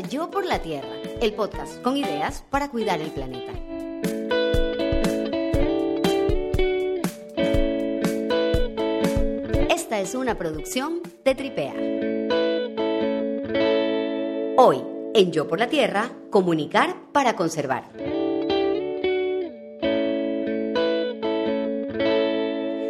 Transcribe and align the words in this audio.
Yo 0.00 0.30
por 0.30 0.46
la 0.46 0.60
Tierra, 0.60 0.88
el 1.20 1.34
podcast 1.34 1.82
con 1.82 1.96
ideas 1.96 2.44
para 2.50 2.70
cuidar 2.70 3.00
el 3.00 3.10
planeta. 3.10 3.52
Esta 9.68 10.00
es 10.00 10.14
una 10.14 10.38
producción 10.38 11.02
de 11.24 11.34
Tripea. 11.34 11.74
Hoy, 14.56 14.82
en 15.14 15.32
Yo 15.32 15.46
por 15.46 15.58
la 15.58 15.68
Tierra, 15.68 16.10
comunicar 16.30 16.96
para 17.12 17.36
conservar. 17.36 17.84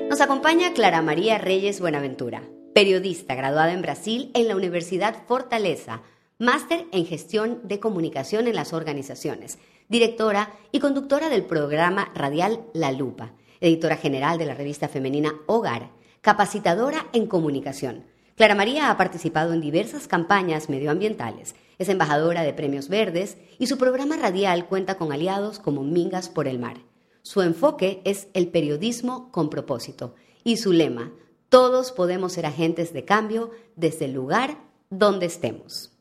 Nos 0.08 0.20
acompaña 0.20 0.72
Clara 0.72 1.02
María 1.02 1.38
Reyes 1.38 1.80
Buenaventura, 1.80 2.42
periodista 2.74 3.34
graduada 3.34 3.72
en 3.72 3.82
Brasil 3.82 4.30
en 4.34 4.46
la 4.46 4.54
Universidad 4.54 5.16
Fortaleza, 5.26 6.02
máster 6.42 6.86
en 6.90 7.06
gestión 7.06 7.60
de 7.62 7.78
comunicación 7.78 8.48
en 8.48 8.56
las 8.56 8.72
organizaciones, 8.72 9.58
directora 9.88 10.52
y 10.72 10.80
conductora 10.80 11.28
del 11.28 11.44
programa 11.44 12.10
radial 12.16 12.64
La 12.74 12.90
Lupa, 12.90 13.32
editora 13.60 13.96
general 13.96 14.38
de 14.38 14.46
la 14.46 14.54
revista 14.54 14.88
femenina 14.88 15.36
Hogar, 15.46 15.92
capacitadora 16.20 17.06
en 17.12 17.28
comunicación. 17.28 18.06
Clara 18.34 18.56
María 18.56 18.90
ha 18.90 18.96
participado 18.96 19.52
en 19.52 19.60
diversas 19.60 20.08
campañas 20.08 20.68
medioambientales, 20.68 21.54
es 21.78 21.88
embajadora 21.88 22.42
de 22.42 22.52
Premios 22.52 22.88
Verdes 22.88 23.36
y 23.60 23.68
su 23.68 23.78
programa 23.78 24.16
radial 24.16 24.66
cuenta 24.66 24.96
con 24.96 25.12
aliados 25.12 25.60
como 25.60 25.84
Mingas 25.84 26.28
por 26.28 26.48
el 26.48 26.58
Mar. 26.58 26.78
Su 27.22 27.42
enfoque 27.42 28.02
es 28.04 28.26
el 28.34 28.48
periodismo 28.48 29.30
con 29.30 29.48
propósito 29.48 30.16
y 30.42 30.56
su 30.56 30.72
lema, 30.72 31.12
todos 31.48 31.92
podemos 31.92 32.32
ser 32.32 32.46
agentes 32.46 32.92
de 32.92 33.04
cambio 33.04 33.52
desde 33.76 34.06
el 34.06 34.12
lugar 34.14 34.58
donde 34.90 35.26
estemos. 35.26 35.91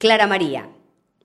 Clara 0.00 0.26
María, 0.26 0.70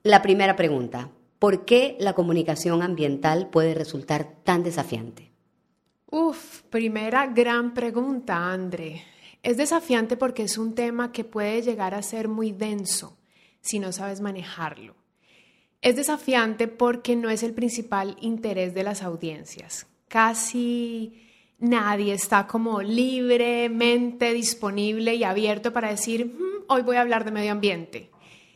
la 0.03 0.21
primera 0.21 0.57
pregunta. 0.57 1.09
¿Por 1.39 1.63
qué 1.63 1.95
la 1.97 2.11
comunicación 2.11 2.81
ambiental 2.81 3.49
puede 3.49 3.73
resultar 3.73 4.35
tan 4.43 4.63
desafiante? 4.63 5.31
Uf, 6.11 6.63
primera 6.63 7.25
gran 7.27 7.73
pregunta, 7.73 8.51
André. 8.51 9.01
Es 9.41 9.55
desafiante 9.55 10.17
porque 10.17 10.43
es 10.43 10.57
un 10.57 10.75
tema 10.75 11.13
que 11.13 11.23
puede 11.23 11.61
llegar 11.61 11.93
a 11.95 12.01
ser 12.01 12.27
muy 12.27 12.51
denso 12.51 13.17
si 13.61 13.79
no 13.79 13.93
sabes 13.93 14.19
manejarlo. 14.19 14.97
Es 15.81 15.95
desafiante 15.95 16.67
porque 16.67 17.15
no 17.15 17.29
es 17.29 17.43
el 17.43 17.53
principal 17.53 18.17
interés 18.19 18.73
de 18.73 18.83
las 18.83 19.03
audiencias. 19.03 19.87
Casi 20.09 21.29
nadie 21.59 22.13
está 22.13 22.45
como 22.45 22.81
libremente 22.81 24.33
disponible 24.33 25.15
y 25.15 25.23
abierto 25.23 25.71
para 25.71 25.91
decir, 25.91 26.25
mm, 26.25 26.65
hoy 26.67 26.81
voy 26.81 26.97
a 26.97 27.01
hablar 27.01 27.23
de 27.23 27.31
medio 27.31 27.53
ambiente. 27.53 28.09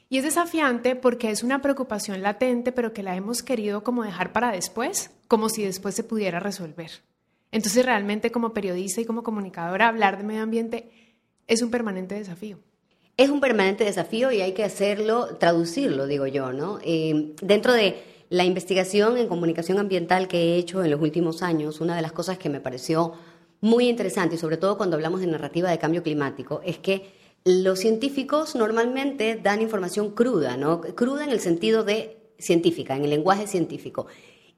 Y 0.09 0.17
es 0.17 0.23
desafiante 0.23 0.95
porque 0.95 1.29
es 1.29 1.43
una 1.43 1.61
preocupación 1.61 2.23
latente, 2.23 2.71
pero 2.71 2.93
que 2.93 3.03
la 3.03 3.15
hemos 3.15 3.43
querido 3.43 3.83
como 3.83 4.03
dejar 4.03 4.33
para 4.33 4.51
después, 4.51 5.11
como 5.27 5.49
si 5.49 5.63
después 5.63 5.93
se 5.93 6.03
pudiera 6.03 6.39
resolver. 6.39 6.89
Entonces 7.51 7.85
realmente 7.85 8.31
como 8.31 8.53
periodista 8.53 9.01
y 9.01 9.05
como 9.05 9.23
comunicadora 9.23 9.88
hablar 9.88 10.17
de 10.17 10.23
medio 10.23 10.41
ambiente 10.41 10.89
es 11.47 11.61
un 11.61 11.69
permanente 11.69 12.16
desafío. 12.16 12.59
Es 13.17 13.29
un 13.29 13.39
permanente 13.39 13.83
desafío 13.83 14.31
y 14.31 14.41
hay 14.41 14.53
que 14.53 14.63
hacerlo, 14.63 15.35
traducirlo, 15.38 16.07
digo 16.07 16.25
yo, 16.25 16.53
¿no? 16.53 16.79
Eh, 16.83 17.33
dentro 17.41 17.73
de 17.73 18.01
la 18.29 18.45
investigación 18.45 19.17
en 19.17 19.27
comunicación 19.27 19.77
ambiental 19.77 20.27
que 20.27 20.38
he 20.38 20.57
hecho 20.57 20.83
en 20.83 20.89
los 20.89 21.01
últimos 21.01 21.44
años, 21.44 21.81
una 21.81 21.95
de 21.95 22.01
las 22.01 22.13
cosas 22.13 22.38
que 22.38 22.49
me 22.49 22.61
pareció 22.61 23.13
muy 23.61 23.89
interesante, 23.89 24.35
y 24.35 24.38
sobre 24.38 24.57
todo 24.57 24.77
cuando 24.77 24.95
hablamos 24.95 25.19
de 25.19 25.27
narrativa 25.27 25.69
de 25.69 25.79
cambio 25.79 26.01
climático, 26.01 26.61
es 26.63 26.77
que 26.77 27.19
los 27.45 27.79
científicos 27.79 28.55
normalmente 28.55 29.39
dan 29.41 29.61
información 29.61 30.11
cruda, 30.11 30.57
¿no? 30.57 30.81
Cruda 30.81 31.23
en 31.23 31.29
el 31.29 31.39
sentido 31.39 31.83
de 31.83 32.17
científica, 32.38 32.95
en 32.95 33.03
el 33.03 33.09
lenguaje 33.09 33.47
científico. 33.47 34.07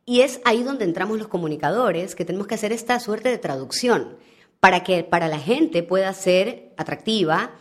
Y 0.06 0.22
es 0.22 0.42
ahí 0.46 0.64
donde 0.64 0.86
entramos 0.86 1.18
los 1.18 1.28
comunicadores, 1.28 2.16
que 2.16 2.26
tenemos 2.26 2.48
que 2.48 2.56
hacer 2.56 2.72
esta 2.72 3.00
suerte 3.00 3.30
de 3.30 3.38
traducción 3.38 4.18
para 4.60 4.84
que 4.84 5.04
para 5.04 5.28
la 5.28 5.40
gente 5.40 5.84
pueda 5.84 6.14
ser 6.14 6.74
atractiva 6.78 7.52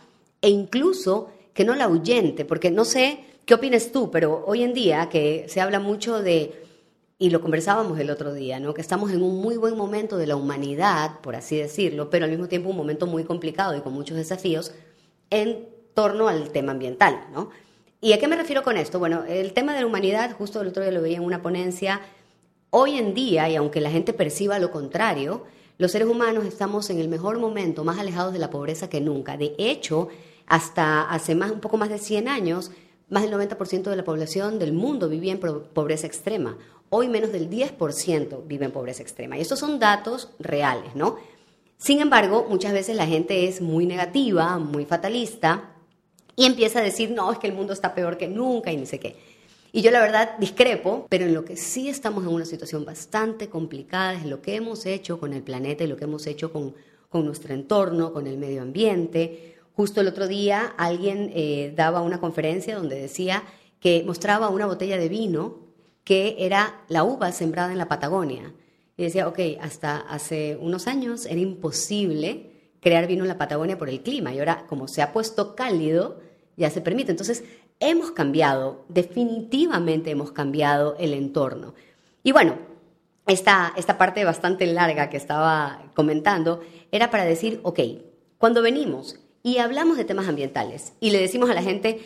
e 0.41 0.49
incluso 0.49 1.29
que 1.53 1.65
no 1.65 1.75
la 1.75 1.85
ahuyente, 1.85 2.45
porque 2.45 2.71
no 2.71 2.85
sé 2.85 3.25
¿Qué 3.45 3.55
opinas 3.55 3.91
tú? 3.91 4.11
Pero 4.11 4.43
hoy 4.45 4.63
en 4.63 4.73
día 4.73 5.09
que 5.09 5.45
se 5.49 5.61
habla 5.61 5.79
mucho 5.79 6.21
de, 6.21 6.63
y 7.17 7.31
lo 7.31 7.41
conversábamos 7.41 7.99
el 7.99 8.09
otro 8.09 8.33
día, 8.33 8.59
¿no? 8.59 8.73
que 8.73 8.81
estamos 8.81 9.11
en 9.11 9.23
un 9.23 9.41
muy 9.41 9.57
buen 9.57 9.75
momento 9.75 10.15
de 10.17 10.27
la 10.27 10.35
humanidad, 10.35 11.19
por 11.21 11.35
así 11.35 11.57
decirlo, 11.57 12.09
pero 12.09 12.25
al 12.25 12.31
mismo 12.31 12.47
tiempo 12.47 12.69
un 12.69 12.77
momento 12.77 13.07
muy 13.07 13.23
complicado 13.23 13.75
y 13.75 13.81
con 13.81 13.93
muchos 13.93 14.15
desafíos 14.15 14.73
en 15.31 15.67
torno 15.95 16.27
al 16.27 16.51
tema 16.51 16.73
ambiental. 16.73 17.25
¿no? 17.33 17.49
¿Y 17.99 18.13
a 18.13 18.19
qué 18.19 18.27
me 18.27 18.35
refiero 18.35 18.61
con 18.61 18.77
esto? 18.77 18.99
Bueno, 18.99 19.23
el 19.27 19.53
tema 19.53 19.73
de 19.73 19.81
la 19.81 19.87
humanidad, 19.87 20.35
justo 20.37 20.61
el 20.61 20.67
otro 20.67 20.83
día 20.83 20.91
lo 20.91 21.01
veía 21.01 21.17
en 21.17 21.23
una 21.23 21.41
ponencia, 21.41 22.01
hoy 22.69 22.97
en 22.97 23.13
día, 23.13 23.49
y 23.49 23.55
aunque 23.55 23.81
la 23.81 23.91
gente 23.91 24.13
perciba 24.13 24.59
lo 24.59 24.71
contrario, 24.71 25.45
los 25.77 25.91
seres 25.91 26.07
humanos 26.07 26.45
estamos 26.45 26.89
en 26.89 26.99
el 26.99 27.07
mejor 27.07 27.39
momento, 27.39 27.83
más 27.83 27.97
alejados 27.97 28.33
de 28.33 28.39
la 28.39 28.49
pobreza 28.49 28.89
que 28.89 29.01
nunca. 29.01 29.37
De 29.37 29.55
hecho, 29.57 30.09
hasta 30.45 31.09
hace 31.09 31.33
más, 31.33 31.51
un 31.51 31.59
poco 31.59 31.77
más 31.77 31.89
de 31.89 31.97
100 31.97 32.27
años, 32.27 32.71
más 33.09 33.23
del 33.23 33.33
90% 33.33 33.89
de 33.89 33.95
la 33.95 34.03
población 34.03 34.57
del 34.57 34.73
mundo 34.73 35.09
vivía 35.09 35.33
en 35.33 35.39
pobreza 35.39 36.07
extrema. 36.07 36.57
Hoy 36.89 37.07
menos 37.07 37.31
del 37.31 37.49
10% 37.49 38.47
vive 38.47 38.65
en 38.65 38.71
pobreza 38.71 39.01
extrema. 39.01 39.37
Y 39.37 39.41
estos 39.41 39.59
son 39.59 39.79
datos 39.79 40.29
reales, 40.39 40.95
¿no? 40.95 41.17
Sin 41.81 41.99
embargo, 41.99 42.45
muchas 42.47 42.73
veces 42.73 42.95
la 42.95 43.07
gente 43.07 43.47
es 43.47 43.59
muy 43.59 43.87
negativa, 43.87 44.59
muy 44.59 44.85
fatalista 44.85 45.73
y 46.35 46.45
empieza 46.45 46.79
a 46.79 46.83
decir, 46.83 47.09
no, 47.09 47.31
es 47.31 47.39
que 47.39 47.47
el 47.47 47.53
mundo 47.53 47.73
está 47.73 47.95
peor 47.95 48.17
que 48.17 48.27
nunca 48.27 48.71
y 48.71 48.77
ni 48.77 48.85
sé 48.85 48.99
qué. 48.99 49.15
Y 49.71 49.81
yo 49.81 49.89
la 49.89 50.01
verdad 50.01 50.37
discrepo, 50.37 51.07
pero 51.09 51.25
en 51.25 51.33
lo 51.33 51.43
que 51.43 51.57
sí 51.57 51.89
estamos 51.89 52.23
en 52.23 52.29
una 52.29 52.45
situación 52.45 52.85
bastante 52.85 53.49
complicada 53.49 54.13
es 54.13 54.25
lo 54.25 54.41
que 54.43 54.55
hemos 54.55 54.85
hecho 54.85 55.19
con 55.19 55.33
el 55.33 55.41
planeta 55.41 55.83
y 55.83 55.87
lo 55.87 55.97
que 55.97 56.03
hemos 56.03 56.27
hecho 56.27 56.53
con, 56.53 56.75
con 57.09 57.25
nuestro 57.25 57.53
entorno, 57.53 58.13
con 58.13 58.27
el 58.27 58.37
medio 58.37 58.61
ambiente, 58.61 59.51
Justo 59.73 60.01
el 60.01 60.07
otro 60.07 60.27
día 60.27 60.73
alguien 60.77 61.31
eh, 61.33 61.73
daba 61.75 62.01
una 62.01 62.19
conferencia 62.19 62.75
donde 62.75 62.99
decía 62.99 63.43
que 63.79 64.03
mostraba 64.05 64.49
una 64.49 64.65
botella 64.65 64.97
de 64.97 65.09
vino 65.09 65.59
que 66.03 66.35
era 66.39 66.83
la 66.87 67.03
uva 67.03 67.31
sembrada 67.31 67.71
en 67.71 67.77
la 67.77 67.87
Patagonia. 67.87 68.53
Y 68.97 69.03
decía, 69.03 69.27
ok, 69.27 69.39
hasta 69.61 69.97
hace 69.97 70.57
unos 70.59 70.87
años 70.87 71.25
era 71.25 71.39
imposible 71.39 72.51
crear 72.81 73.07
vino 73.07 73.23
en 73.23 73.29
la 73.29 73.37
Patagonia 73.37 73.77
por 73.77 73.89
el 73.89 74.01
clima 74.01 74.33
y 74.33 74.39
ahora 74.39 74.65
como 74.67 74.87
se 74.87 75.01
ha 75.01 75.13
puesto 75.13 75.55
cálido, 75.55 76.19
ya 76.57 76.69
se 76.69 76.81
permite. 76.81 77.11
Entonces, 77.11 77.43
hemos 77.79 78.11
cambiado, 78.11 78.85
definitivamente 78.89 80.11
hemos 80.11 80.31
cambiado 80.31 80.95
el 80.99 81.13
entorno. 81.13 81.73
Y 82.23 82.31
bueno, 82.31 82.55
esta, 83.27 83.73
esta 83.77 83.97
parte 83.97 84.23
bastante 84.25 84.65
larga 84.67 85.09
que 85.09 85.17
estaba 85.17 85.83
comentando 85.95 86.61
era 86.91 87.09
para 87.09 87.25
decir, 87.25 87.59
ok, 87.63 87.79
cuando 88.37 88.61
venimos 88.61 89.19
y 89.43 89.57
hablamos 89.57 89.97
de 89.97 90.05
temas 90.05 90.27
ambientales 90.27 90.93
y 90.99 91.11
le 91.11 91.19
decimos 91.19 91.49
a 91.49 91.53
la 91.53 91.63
gente 91.63 92.01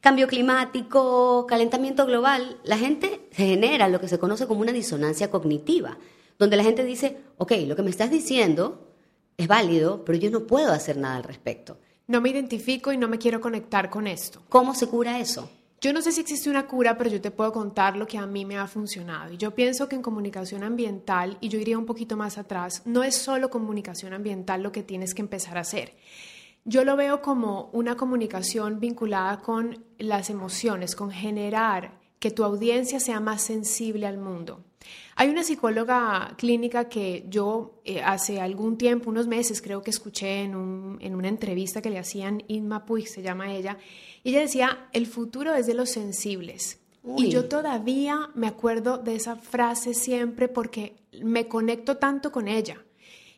cambio 0.00 0.28
climático, 0.28 1.46
calentamiento 1.46 2.06
global, 2.06 2.56
la 2.64 2.78
gente 2.78 3.20
se 3.32 3.46
genera 3.46 3.88
lo 3.88 4.00
que 4.00 4.08
se 4.08 4.18
conoce 4.18 4.46
como 4.46 4.60
una 4.60 4.72
disonancia 4.72 5.30
cognitiva, 5.30 5.98
donde 6.40 6.56
la 6.56 6.64
gente 6.64 6.84
dice, 6.84 7.18
ok, 7.36 7.52
lo 7.66 7.76
que 7.76 7.82
me 7.82 7.90
estás 7.90 8.10
diciendo 8.10 8.94
es 9.36 9.46
válido, 9.46 10.04
pero 10.04 10.18
yo 10.18 10.30
no 10.30 10.46
puedo 10.46 10.72
hacer 10.72 10.96
nada 10.96 11.18
al 11.18 11.22
respecto. 11.22 11.78
No 12.08 12.20
me 12.20 12.30
identifico 12.30 12.92
y 12.92 12.96
no 12.96 13.06
me 13.06 13.18
quiero 13.18 13.40
conectar 13.40 13.90
con 13.90 14.08
esto. 14.08 14.42
¿Cómo 14.48 14.74
se 14.74 14.88
cura 14.88 15.20
eso? 15.20 15.48
Yo 15.80 15.92
no 15.92 16.02
sé 16.02 16.12
si 16.12 16.22
existe 16.22 16.50
una 16.50 16.66
cura, 16.66 16.98
pero 16.98 17.08
yo 17.08 17.20
te 17.20 17.30
puedo 17.30 17.52
contar 17.52 17.96
lo 17.96 18.06
que 18.06 18.18
a 18.18 18.26
mí 18.26 18.44
me 18.44 18.58
ha 18.58 18.66
funcionado. 18.66 19.32
Y 19.32 19.36
yo 19.36 19.54
pienso 19.54 19.88
que 19.88 19.96
en 19.96 20.02
comunicación 20.02 20.64
ambiental, 20.64 21.38
y 21.40 21.48
yo 21.48 21.58
iría 21.58 21.78
un 21.78 21.86
poquito 21.86 22.16
más 22.16 22.36
atrás, 22.38 22.82
no 22.84 23.04
es 23.04 23.14
solo 23.14 23.50
comunicación 23.50 24.12
ambiental 24.12 24.62
lo 24.62 24.72
que 24.72 24.82
tienes 24.82 25.14
que 25.14 25.22
empezar 25.22 25.56
a 25.56 25.60
hacer 25.60 25.94
yo 26.64 26.84
lo 26.84 26.96
veo 26.96 27.22
como 27.22 27.70
una 27.72 27.96
comunicación 27.96 28.80
vinculada 28.80 29.38
con 29.38 29.84
las 29.98 30.30
emociones, 30.30 30.94
con 30.94 31.10
generar 31.10 31.99
que 32.20 32.30
tu 32.30 32.44
audiencia 32.44 33.00
sea 33.00 33.18
más 33.18 33.42
sensible 33.42 34.06
al 34.06 34.18
mundo. 34.18 34.62
Hay 35.16 35.28
una 35.28 35.42
psicóloga 35.42 36.34
clínica 36.38 36.88
que 36.88 37.24
yo 37.28 37.80
eh, 37.84 38.00
hace 38.02 38.40
algún 38.40 38.78
tiempo, 38.78 39.10
unos 39.10 39.26
meses, 39.26 39.60
creo 39.60 39.82
que 39.82 39.90
escuché 39.90 40.42
en, 40.42 40.54
una 40.54 41.28
entrevista 41.28 41.82
que 41.82 41.90
le 41.90 41.98
hacían, 41.98 42.42
Inma 42.46 42.86
Puig 42.86 43.08
se 43.08 43.22
llama 43.22 43.52
ella, 43.52 43.78
y 44.22 44.30
ella 44.30 44.40
decía, 44.40 44.88
el 44.92 45.06
futuro 45.06 45.54
es 45.54 45.66
de 45.66 45.74
los 45.74 45.90
sensibles. 45.90 46.78
Y 47.16 47.30
yo 47.30 47.46
todavía 47.48 48.30
me 48.34 48.46
acuerdo 48.46 48.98
de 48.98 49.14
esa 49.14 49.34
frase 49.34 49.94
siempre 49.94 50.48
porque 50.48 50.96
me 51.22 51.48
conecto 51.48 51.96
tanto 51.96 52.30
con 52.30 52.46
ella. 52.46 52.84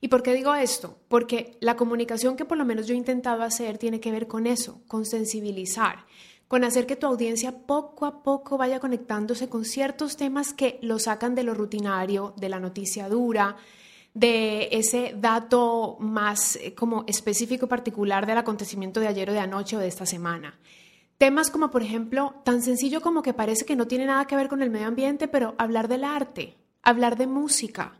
¿Y 0.00 0.08
por 0.08 0.24
qué 0.24 0.34
digo 0.34 0.52
esto? 0.52 0.98
Porque 1.06 1.56
la 1.60 1.76
comunicación 1.76 2.34
que 2.34 2.44
por 2.44 2.58
lo 2.58 2.64
menos 2.64 2.88
yo 2.88 2.94
he 2.94 2.98
intentado 2.98 3.42
hacer 3.42 3.78
tiene 3.78 4.00
que 4.00 4.10
ver 4.10 4.26
con 4.26 4.48
eso, 4.48 4.80
con 4.88 5.06
sensibilizar, 5.06 6.06
con 6.52 6.64
hacer 6.64 6.84
que 6.84 6.96
tu 6.96 7.06
audiencia 7.06 7.50
poco 7.66 8.04
a 8.04 8.22
poco 8.22 8.58
vaya 8.58 8.78
conectándose 8.78 9.48
con 9.48 9.64
ciertos 9.64 10.18
temas 10.18 10.52
que 10.52 10.78
lo 10.82 10.98
sacan 10.98 11.34
de 11.34 11.44
lo 11.44 11.54
rutinario, 11.54 12.34
de 12.36 12.50
la 12.50 12.60
noticia 12.60 13.08
dura, 13.08 13.56
de 14.12 14.68
ese 14.70 15.14
dato 15.16 15.96
más 15.98 16.56
eh, 16.56 16.74
como 16.74 17.04
específico 17.06 17.68
particular 17.68 18.26
del 18.26 18.36
acontecimiento 18.36 19.00
de 19.00 19.08
ayer 19.08 19.30
o 19.30 19.32
de 19.32 19.38
anoche 19.38 19.78
o 19.78 19.78
de 19.78 19.88
esta 19.88 20.04
semana. 20.04 20.58
temas 21.16 21.50
como, 21.50 21.70
por 21.70 21.82
ejemplo, 21.82 22.34
tan 22.44 22.60
sencillo 22.60 23.00
como 23.00 23.22
que 23.22 23.32
parece 23.32 23.64
que 23.64 23.74
no 23.74 23.86
tiene 23.86 24.04
nada 24.04 24.26
que 24.26 24.36
ver 24.36 24.48
con 24.48 24.60
el 24.60 24.68
medio 24.68 24.88
ambiente, 24.88 25.28
pero 25.28 25.54
hablar 25.56 25.88
del 25.88 26.04
arte, 26.04 26.58
hablar 26.82 27.16
de 27.16 27.28
música, 27.28 27.94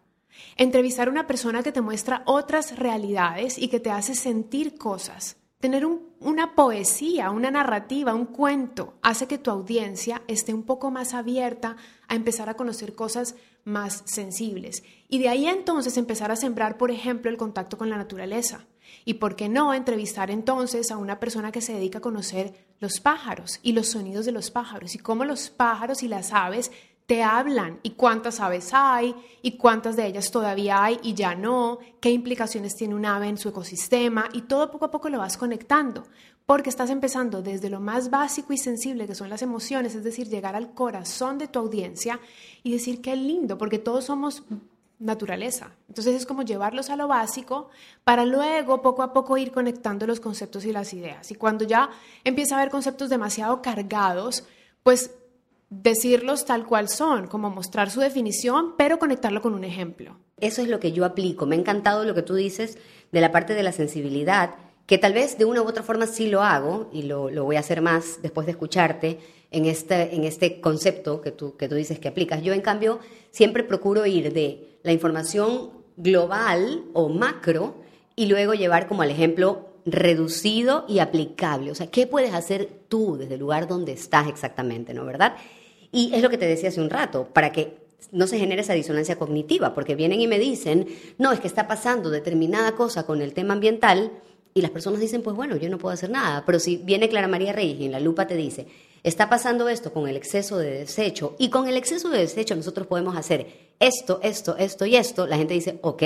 entrevistar 0.58 1.08
a 1.08 1.10
una 1.10 1.26
persona 1.26 1.62
que 1.62 1.72
te 1.72 1.80
muestra 1.80 2.22
otras 2.26 2.78
realidades 2.78 3.56
y 3.56 3.68
que 3.68 3.80
te 3.80 3.90
hace 3.90 4.14
sentir 4.14 4.76
cosas. 4.76 5.38
Tener 5.62 5.86
una 5.86 6.56
poesía, 6.56 7.30
una 7.30 7.52
narrativa, 7.52 8.16
un 8.16 8.26
cuento, 8.26 8.94
hace 9.00 9.28
que 9.28 9.38
tu 9.38 9.48
audiencia 9.48 10.22
esté 10.26 10.52
un 10.52 10.64
poco 10.64 10.90
más 10.90 11.14
abierta 11.14 11.76
a 12.08 12.16
empezar 12.16 12.48
a 12.48 12.54
conocer 12.54 12.96
cosas 12.96 13.36
más 13.62 14.02
sensibles. 14.04 14.82
Y 15.08 15.20
de 15.20 15.28
ahí 15.28 15.46
entonces 15.46 15.96
empezar 15.96 16.32
a 16.32 16.36
sembrar, 16.36 16.78
por 16.78 16.90
ejemplo, 16.90 17.30
el 17.30 17.36
contacto 17.36 17.78
con 17.78 17.90
la 17.90 17.96
naturaleza. 17.96 18.66
Y 19.04 19.14
por 19.14 19.36
qué 19.36 19.48
no 19.48 19.72
entrevistar 19.72 20.32
entonces 20.32 20.90
a 20.90 20.96
una 20.96 21.20
persona 21.20 21.52
que 21.52 21.60
se 21.60 21.74
dedica 21.74 21.98
a 21.98 22.02
conocer 22.02 22.54
los 22.80 22.98
pájaros 22.98 23.60
y 23.62 23.72
los 23.72 23.86
sonidos 23.86 24.26
de 24.26 24.32
los 24.32 24.50
pájaros 24.50 24.96
y 24.96 24.98
cómo 24.98 25.24
los 25.24 25.48
pájaros 25.48 26.02
y 26.02 26.08
las 26.08 26.32
aves 26.32 26.72
te 27.06 27.22
hablan 27.22 27.80
y 27.82 27.90
cuántas 27.90 28.40
aves 28.40 28.70
hay 28.72 29.14
y 29.42 29.56
cuántas 29.56 29.96
de 29.96 30.06
ellas 30.06 30.30
todavía 30.30 30.82
hay 30.82 30.98
y 31.02 31.14
ya 31.14 31.34
no, 31.34 31.78
qué 32.00 32.10
implicaciones 32.10 32.76
tiene 32.76 32.94
un 32.94 33.04
ave 33.04 33.28
en 33.28 33.38
su 33.38 33.48
ecosistema 33.48 34.28
y 34.32 34.42
todo 34.42 34.70
poco 34.70 34.86
a 34.86 34.90
poco 34.90 35.08
lo 35.08 35.18
vas 35.18 35.36
conectando, 35.36 36.04
porque 36.46 36.70
estás 36.70 36.90
empezando 36.90 37.42
desde 37.42 37.70
lo 37.70 37.80
más 37.80 38.10
básico 38.10 38.52
y 38.52 38.58
sensible 38.58 39.06
que 39.06 39.14
son 39.14 39.28
las 39.28 39.42
emociones, 39.42 39.94
es 39.94 40.04
decir, 40.04 40.28
llegar 40.28 40.54
al 40.56 40.74
corazón 40.74 41.38
de 41.38 41.48
tu 41.48 41.58
audiencia 41.58 42.20
y 42.62 42.72
decir 42.72 43.00
qué 43.00 43.16
lindo, 43.16 43.58
porque 43.58 43.78
todos 43.78 44.04
somos 44.04 44.44
naturaleza. 45.02 45.72
Entonces 45.88 46.14
es 46.14 46.26
como 46.26 46.42
llevarlos 46.42 46.88
a 46.88 46.96
lo 46.96 47.08
básico 47.08 47.68
para 48.04 48.24
luego 48.24 48.82
poco 48.82 49.02
a 49.02 49.12
poco 49.12 49.36
ir 49.36 49.50
conectando 49.50 50.06
los 50.06 50.20
conceptos 50.20 50.64
y 50.64 50.72
las 50.72 50.94
ideas. 50.94 51.30
Y 51.30 51.34
cuando 51.34 51.64
ya 51.64 51.90
empieza 52.22 52.54
a 52.54 52.60
haber 52.60 52.70
conceptos 52.70 53.10
demasiado 53.10 53.60
cargados, 53.62 54.44
pues 54.82 55.10
decirlos 55.80 56.44
tal 56.44 56.66
cual 56.66 56.88
son, 56.88 57.26
como 57.26 57.48
mostrar 57.48 57.90
su 57.90 58.00
definición, 58.00 58.74
pero 58.76 58.98
conectarlo 58.98 59.40
con 59.40 59.54
un 59.54 59.64
ejemplo. 59.64 60.18
Eso 60.38 60.60
es 60.60 60.68
lo 60.68 60.78
que 60.78 60.92
yo 60.92 61.04
aplico. 61.04 61.46
Me 61.46 61.56
ha 61.56 61.58
encantado 61.58 62.04
lo 62.04 62.14
que 62.14 62.22
tú 62.22 62.34
dices 62.34 62.76
de 63.10 63.20
la 63.22 63.32
parte 63.32 63.54
de 63.54 63.62
la 63.62 63.72
sensibilidad, 63.72 64.54
que 64.86 64.98
tal 64.98 65.14
vez 65.14 65.38
de 65.38 65.46
una 65.46 65.62
u 65.62 65.66
otra 65.66 65.82
forma 65.82 66.06
sí 66.06 66.28
lo 66.28 66.42
hago, 66.42 66.90
y 66.92 67.04
lo, 67.04 67.30
voy 67.44 67.56
a 67.56 67.60
hacer 67.60 67.80
más 67.80 68.20
después 68.20 68.46
de 68.46 68.52
escucharte 68.52 69.18
en 69.50 69.64
este, 69.64 70.14
en 70.14 70.24
este 70.24 70.60
concepto 70.60 71.22
que 71.22 71.30
tú, 71.30 71.56
que 71.56 71.68
tú 71.68 71.74
dices 71.74 71.98
que 71.98 72.08
aplicas. 72.08 72.42
Yo, 72.42 72.52
en 72.52 72.60
cambio, 72.60 72.98
siempre 73.30 73.64
procuro 73.64 74.04
ir 74.04 74.32
de 74.32 74.78
la 74.82 74.92
información 74.92 75.70
global 75.96 76.84
o 76.92 77.08
macro 77.08 77.76
y 78.14 78.26
luego 78.26 78.52
llevar 78.52 78.88
como 78.88 79.02
al 79.02 79.10
ejemplo 79.10 79.70
reducido 79.86 80.84
y 80.86 80.98
aplicable. 80.98 81.70
O 81.70 81.74
sea, 81.74 81.86
¿qué 81.86 82.06
puedes 82.06 82.34
hacer 82.34 82.68
tú 82.88 83.16
desde 83.16 83.34
el 83.34 83.40
lugar 83.40 83.68
donde 83.68 83.92
estás 83.92 84.28
exactamente, 84.28 84.92
¿no? 84.92 85.04
¿Verdad? 85.06 85.34
Y 85.92 86.14
es 86.14 86.22
lo 86.22 86.30
que 86.30 86.38
te 86.38 86.46
decía 86.46 86.70
hace 86.70 86.80
un 86.80 86.90
rato, 86.90 87.28
para 87.32 87.52
que 87.52 87.76
no 88.10 88.26
se 88.26 88.38
genere 88.38 88.62
esa 88.62 88.72
disonancia 88.72 89.16
cognitiva, 89.16 89.74
porque 89.74 89.94
vienen 89.94 90.20
y 90.20 90.26
me 90.26 90.38
dicen, 90.38 90.86
no, 91.18 91.32
es 91.32 91.40
que 91.40 91.46
está 91.46 91.68
pasando 91.68 92.10
determinada 92.10 92.72
cosa 92.72 93.04
con 93.04 93.22
el 93.22 93.34
tema 93.34 93.54
ambiental, 93.54 94.10
y 94.54 94.60
las 94.60 94.70
personas 94.70 95.00
dicen, 95.00 95.22
pues 95.22 95.36
bueno, 95.36 95.56
yo 95.56 95.70
no 95.70 95.78
puedo 95.78 95.94
hacer 95.94 96.10
nada. 96.10 96.44
Pero 96.44 96.58
si 96.58 96.76
viene 96.76 97.08
Clara 97.08 97.28
María 97.28 97.52
Reyes 97.52 97.80
y 97.80 97.86
en 97.86 97.92
la 97.92 98.00
lupa 98.00 98.26
te 98.26 98.36
dice, 98.36 98.66
está 99.02 99.30
pasando 99.30 99.68
esto 99.68 99.92
con 99.92 100.08
el 100.08 100.16
exceso 100.16 100.58
de 100.58 100.70
desecho, 100.70 101.36
y 101.38 101.48
con 101.48 101.68
el 101.68 101.76
exceso 101.76 102.10
de 102.10 102.18
desecho 102.18 102.56
nosotros 102.56 102.86
podemos 102.86 103.16
hacer 103.16 103.46
esto, 103.80 104.20
esto, 104.22 104.56
esto 104.58 104.86
y 104.86 104.96
esto, 104.96 105.26
la 105.26 105.36
gente 105.36 105.54
dice, 105.54 105.78
ok, 105.82 106.02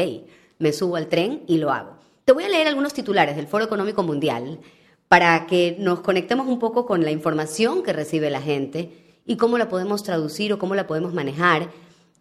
me 0.59 0.73
subo 0.73 0.97
al 0.97 1.09
tren 1.09 1.43
y 1.47 1.59
lo 1.59 1.71
hago. 1.73 1.97
Te 2.25 2.33
voy 2.33 2.45
a 2.45 2.49
leer 2.49 2.67
algunos 2.67 2.93
titulares 2.93 3.37
del 3.37 3.47
Foro 3.47 3.65
Económico 3.65 4.03
Mundial 4.03 4.61
para 5.09 5.47
que 5.47 5.77
nos 5.79 6.01
conectemos 6.01 6.49
un 6.49 6.59
poco 6.59 6.87
con 6.87 7.05
la 7.05 7.13
información 7.13 7.83
que 7.83 7.93
recibe 7.93 8.31
la 8.31 8.43
gente 8.43 9.06
y 9.27 9.37
cómo 9.37 9.59
la 9.59 9.69
podemos 9.69 10.03
traducir 10.03 10.53
o 10.53 10.59
cómo 10.59 10.75
la 10.75 10.87
podemos 10.87 11.13
manejar. 11.13 11.71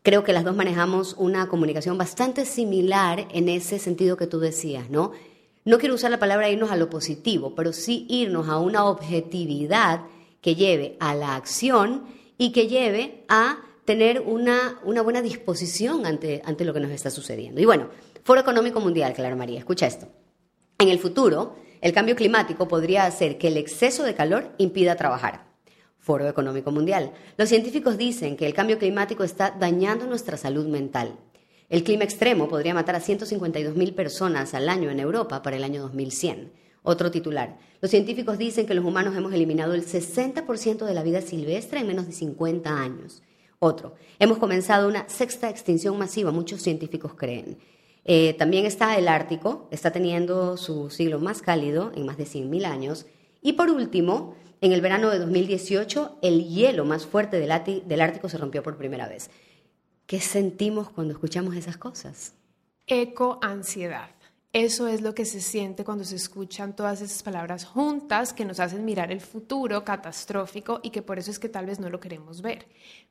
Creo 0.04 0.24
que 0.24 0.34
las 0.34 0.44
dos 0.44 0.56
manejamos 0.56 1.16
una 1.18 1.48
comunicación 1.48 1.98
bastante 1.98 2.46
similar 2.46 3.28
en 3.32 3.50
ese 3.50 3.80
sentido 3.80 4.18
que 4.18 4.28
tú 4.28 4.40
decías, 4.40 4.90
¿no? 4.90 5.12
No 5.64 5.80
quiero 5.80 5.96
usar 5.96 6.12
la 6.12 6.20
palabra 6.20 6.50
irnos 6.50 6.72
a 6.72 6.76
lo 6.76 6.90
positivo, 6.90 7.56
pero 7.56 7.74
sí 7.74 8.06
irnos 8.10 8.50
a 8.50 8.60
una 8.60 8.86
objetividad 8.86 10.02
que 10.42 10.56
lleve 10.56 10.96
a 11.00 11.16
la 11.16 11.36
acción 11.36 12.04
y 12.38 12.52
que 12.52 12.68
lleve 12.68 13.24
a 13.30 13.58
tener 13.84 14.22
una, 14.22 14.80
una 14.84 15.02
buena 15.02 15.22
disposición 15.22 16.06
ante, 16.06 16.42
ante 16.46 16.66
lo 16.66 16.74
que 16.74 16.82
nos 16.82 16.92
está 16.92 17.10
sucediendo. 17.10 17.62
Y 17.62 17.66
bueno, 17.66 17.90
Foro 18.24 18.42
Económico 18.42 18.80
Mundial, 18.80 19.14
Clara 19.14 19.36
María, 19.36 19.60
escucha 19.60 19.88
esto. 19.88 20.08
En 20.78 20.90
el 20.90 21.00
futuro, 21.00 21.56
el 21.82 21.94
cambio 21.94 22.16
climático 22.16 22.68
podría 22.68 23.06
hacer 23.06 23.38
que 23.38 23.48
el 23.48 23.58
exceso 23.58 24.04
de 24.04 24.16
calor 24.16 24.52
impida 24.58 24.96
trabajar. 24.96 25.55
Foro 26.06 26.30
Económico 26.30 26.72
Mundial. 26.72 27.14
Los 27.36 27.50
científicos 27.50 27.98
dicen 27.98 28.38
que 28.38 28.46
el 28.46 28.54
cambio 28.54 28.78
climático 28.78 29.24
está 29.24 29.50
dañando 29.50 30.06
nuestra 30.06 30.38
salud 30.38 30.68
mental. 30.68 31.16
El 31.68 31.84
clima 31.84 32.04
extremo 32.04 32.48
podría 32.48 32.76
matar 32.76 32.96
a 32.96 33.02
152.000 33.02 33.96
personas 33.96 34.54
al 34.54 34.70
año 34.70 34.92
en 34.92 35.00
Europa 35.00 35.42
para 35.42 35.56
el 35.56 35.64
año 35.64 35.82
2100. 35.82 36.52
Otro 36.84 37.10
titular. 37.10 37.58
Los 37.82 37.90
científicos 37.90 38.38
dicen 38.38 38.68
que 38.68 38.76
los 38.76 38.86
humanos 38.86 39.18
hemos 39.18 39.34
eliminado 39.34 39.74
el 39.74 39.84
60% 39.84 40.86
de 40.86 40.94
la 40.94 41.02
vida 41.02 41.22
silvestre 41.22 41.80
en 41.80 41.88
menos 41.88 42.06
de 42.06 42.14
50 42.14 42.70
años. 42.70 43.24
Otro. 43.58 43.96
Hemos 44.20 44.38
comenzado 44.38 44.88
una 44.88 45.10
sexta 45.10 45.50
extinción 45.50 45.98
masiva, 45.98 46.32
muchos 46.32 46.62
científicos 46.62 47.16
creen. 47.16 47.58
Eh, 48.04 48.36
también 48.38 48.68
está 48.68 48.96
el 48.96 49.08
Ártico, 49.08 49.68
está 49.72 49.92
teniendo 49.92 50.56
su 50.58 50.92
siglo 50.92 51.18
más 51.18 51.42
cálido 51.42 51.92
en 51.96 52.06
más 52.06 52.18
de 52.18 52.26
100.000 52.26 52.66
años. 52.66 53.08
Y 53.42 53.54
por 53.54 53.72
último, 53.72 54.36
en 54.62 54.72
el 54.72 54.82
verano 54.82 55.10
de 55.10 55.20
2018, 55.20 56.20
el 56.22 56.46
hielo 56.48 56.86
más 56.86 57.06
fuerte 57.06 57.40
del, 57.40 57.52
Ártico 58.02 58.30
se 58.30 58.38
rompió 58.38 58.64
por 58.64 58.78
primera 58.78 59.08
vez. 59.08 59.30
¿Qué 60.06 60.20
sentimos 60.20 60.90
cuando 60.90 61.14
escuchamos 61.14 61.56
esas 61.56 61.78
cosas? 61.78 62.34
Ecoansiedad. 62.88 64.10
Eso 64.54 64.88
es 64.88 65.02
lo 65.02 65.14
que 65.14 65.26
se 65.26 65.42
siente 65.42 65.84
cuando 65.84 66.06
se 66.06 66.16
escuchan 66.16 66.76
todas 66.76 67.02
esas 67.02 67.24
palabras 67.24 67.66
juntas 67.66 68.32
que 68.32 68.46
nos 68.46 68.62
hacen 68.62 68.86
mirar 68.86 69.12
el 69.12 69.20
futuro 69.20 69.84
catastrófico 69.84 70.80
y 70.82 70.92
que 70.92 71.02
por 71.02 71.20
eso 71.20 71.30
es 71.30 71.40
que 71.40 71.50
tal 71.50 71.66
vez 71.66 71.80
no 71.80 71.90
lo 71.90 72.00
queremos 72.00 72.42
ver. 72.42 72.66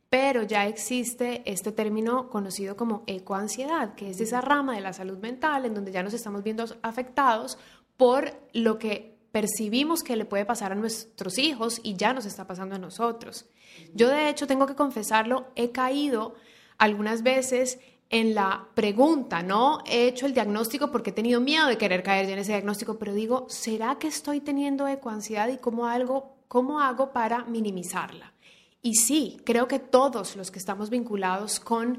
Pero 0.09 0.43
ya 0.43 0.67
existe 0.67 1.43
este 1.45 1.73
término 1.73 2.31
conocido 2.31 2.77
como 2.77 3.03
ecoansiedad, 3.07 3.95
que 3.95 4.11
es 4.11 4.21
esa 4.21 4.41
rama 4.41 4.75
de 4.75 4.81
la 4.81 4.93
salud 4.95 5.19
mental 5.19 5.67
en 5.67 5.75
donde 5.75 5.93
ya 5.93 6.03
nos 6.03 6.15
estamos 6.15 6.43
viendo 6.43 6.65
afectados 6.83 7.59
por 7.97 8.33
lo 8.53 8.79
que 8.79 9.14
percibimos 9.35 10.05
que 10.05 10.15
le 10.15 10.27
puede 10.27 10.45
pasar 10.45 10.71
a 10.71 10.77
nuestros 10.77 11.39
hijos 11.39 11.81
y 11.83 11.97
ya 11.97 12.13
nos 12.13 12.25
está 12.25 12.47
pasando 12.47 12.77
a 12.77 12.79
nosotros. 12.79 13.47
Yo 13.93 14.09
de 14.09 14.29
hecho 14.29 14.47
tengo 14.47 14.65
que 14.65 14.77
confesarlo, 14.77 15.49
he 15.57 15.73
caído 15.73 16.37
algunas 16.79 17.25
veces 17.25 17.81
en 18.11 18.37
la 18.37 18.69
pregunta, 18.75 19.43
¿no? 19.43 19.81
He 19.87 20.07
hecho 20.07 20.27
el 20.27 20.35
diagnóstico 20.35 20.93
porque 20.93 21.11
he 21.11 21.13
tenido 21.13 21.41
miedo 21.41 21.67
de 21.67 21.77
querer 21.79 22.05
caer 22.05 22.31
en 22.31 22.39
ese 22.39 22.53
diagnóstico, 22.53 22.97
pero 22.97 23.13
digo, 23.13 23.47
¿será 23.49 23.97
que 23.99 24.07
estoy 24.07 24.39
teniendo 24.39 24.87
ecoansiedad 24.87 25.49
y 25.49 25.59
cómo, 25.59 25.89
algo, 25.89 26.37
cómo 26.47 26.79
hago 26.79 27.11
para 27.11 27.43
minimizarla? 27.43 28.35
Y 28.83 28.95
sí, 28.95 29.41
creo 29.45 29.67
que 29.67 29.81
todos 29.81 30.37
los 30.37 30.53
que 30.53 30.61
estamos 30.61 30.91
vinculados 30.91 31.59
con 31.59 31.99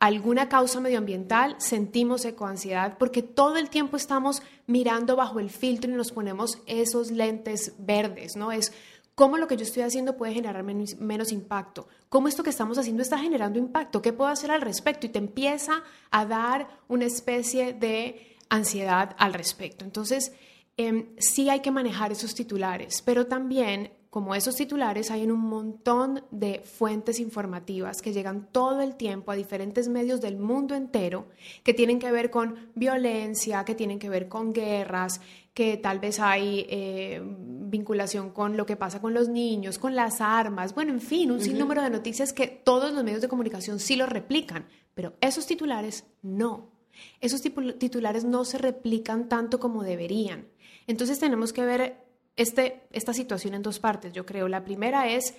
alguna 0.00 0.48
causa 0.48 0.80
medioambiental, 0.80 1.56
sentimos 1.58 2.24
ecoansiedad 2.24 2.96
porque 2.98 3.22
todo 3.22 3.58
el 3.58 3.68
tiempo 3.68 3.98
estamos 3.98 4.42
mirando 4.66 5.14
bajo 5.14 5.38
el 5.38 5.50
filtro 5.50 5.90
y 5.90 5.94
nos 5.94 6.10
ponemos 6.10 6.58
esos 6.66 7.10
lentes 7.10 7.74
verdes, 7.78 8.34
¿no? 8.34 8.50
Es 8.50 8.72
cómo 9.14 9.36
lo 9.36 9.46
que 9.46 9.58
yo 9.58 9.62
estoy 9.62 9.82
haciendo 9.82 10.16
puede 10.16 10.32
generar 10.32 10.62
menos, 10.62 11.32
impacto, 11.32 11.86
cómo 12.08 12.28
esto 12.28 12.42
que 12.42 12.48
estamos 12.48 12.78
haciendo 12.78 13.02
está 13.02 13.18
generando 13.18 13.58
impacto, 13.58 14.00
qué 14.00 14.14
puedo 14.14 14.30
hacer 14.30 14.50
al 14.50 14.62
respecto 14.62 15.06
y 15.06 15.10
te 15.10 15.18
empieza 15.18 15.82
a 16.10 16.24
dar 16.24 16.80
una 16.88 17.04
especie 17.04 17.74
de 17.74 18.38
ansiedad 18.48 19.14
al 19.18 19.34
respecto. 19.34 19.84
Entonces, 19.84 20.32
em, 20.78 21.10
sí 21.18 21.50
hay 21.50 21.60
que 21.60 21.70
manejar 21.70 22.10
esos 22.10 22.34
titulares, 22.34 23.02
pero 23.02 23.26
también 23.26 23.92
como 24.10 24.34
esos 24.34 24.56
titulares, 24.56 25.12
hay 25.12 25.22
en 25.22 25.30
un 25.30 25.40
montón 25.40 26.24
de 26.32 26.62
fuentes 26.64 27.20
informativas 27.20 28.02
que 28.02 28.12
llegan 28.12 28.48
todo 28.50 28.80
el 28.80 28.96
tiempo 28.96 29.30
a 29.30 29.36
diferentes 29.36 29.88
medios 29.88 30.20
del 30.20 30.36
mundo 30.36 30.74
entero 30.74 31.28
que 31.62 31.74
tienen 31.74 32.00
que 32.00 32.10
ver 32.10 32.28
con 32.28 32.70
violencia, 32.74 33.64
que 33.64 33.76
tienen 33.76 34.00
que 34.00 34.08
ver 34.08 34.28
con 34.28 34.52
guerras, 34.52 35.20
que 35.54 35.76
tal 35.76 36.00
vez 36.00 36.18
hay 36.18 36.66
eh, 36.68 37.22
vinculación 37.22 38.30
con 38.30 38.56
lo 38.56 38.66
que 38.66 38.74
pasa 38.74 39.00
con 39.00 39.14
los 39.14 39.28
niños, 39.28 39.78
con 39.78 39.94
las 39.94 40.20
armas, 40.20 40.74
bueno, 40.74 40.92
en 40.92 41.00
fin, 41.00 41.30
un 41.30 41.40
sinnúmero 41.40 41.80
de 41.80 41.90
noticias 41.90 42.32
que 42.32 42.48
todos 42.48 42.92
los 42.92 43.04
medios 43.04 43.22
de 43.22 43.28
comunicación 43.28 43.78
sí 43.78 43.94
lo 43.94 44.06
replican, 44.06 44.66
pero 44.92 45.14
esos 45.20 45.46
titulares 45.46 46.04
no. 46.22 46.72
Esos 47.20 47.40
titulares 47.40 48.24
no 48.24 48.44
se 48.44 48.58
replican 48.58 49.28
tanto 49.28 49.60
como 49.60 49.84
deberían. 49.84 50.48
Entonces 50.88 51.20
tenemos 51.20 51.52
que 51.52 51.64
ver 51.64 52.09
este, 52.40 52.80
esta 52.90 53.12
situación 53.12 53.52
en 53.52 53.62
dos 53.62 53.80
partes, 53.80 54.14
yo 54.14 54.24
creo. 54.24 54.48
La 54.48 54.64
primera 54.64 55.08
es 55.08 55.34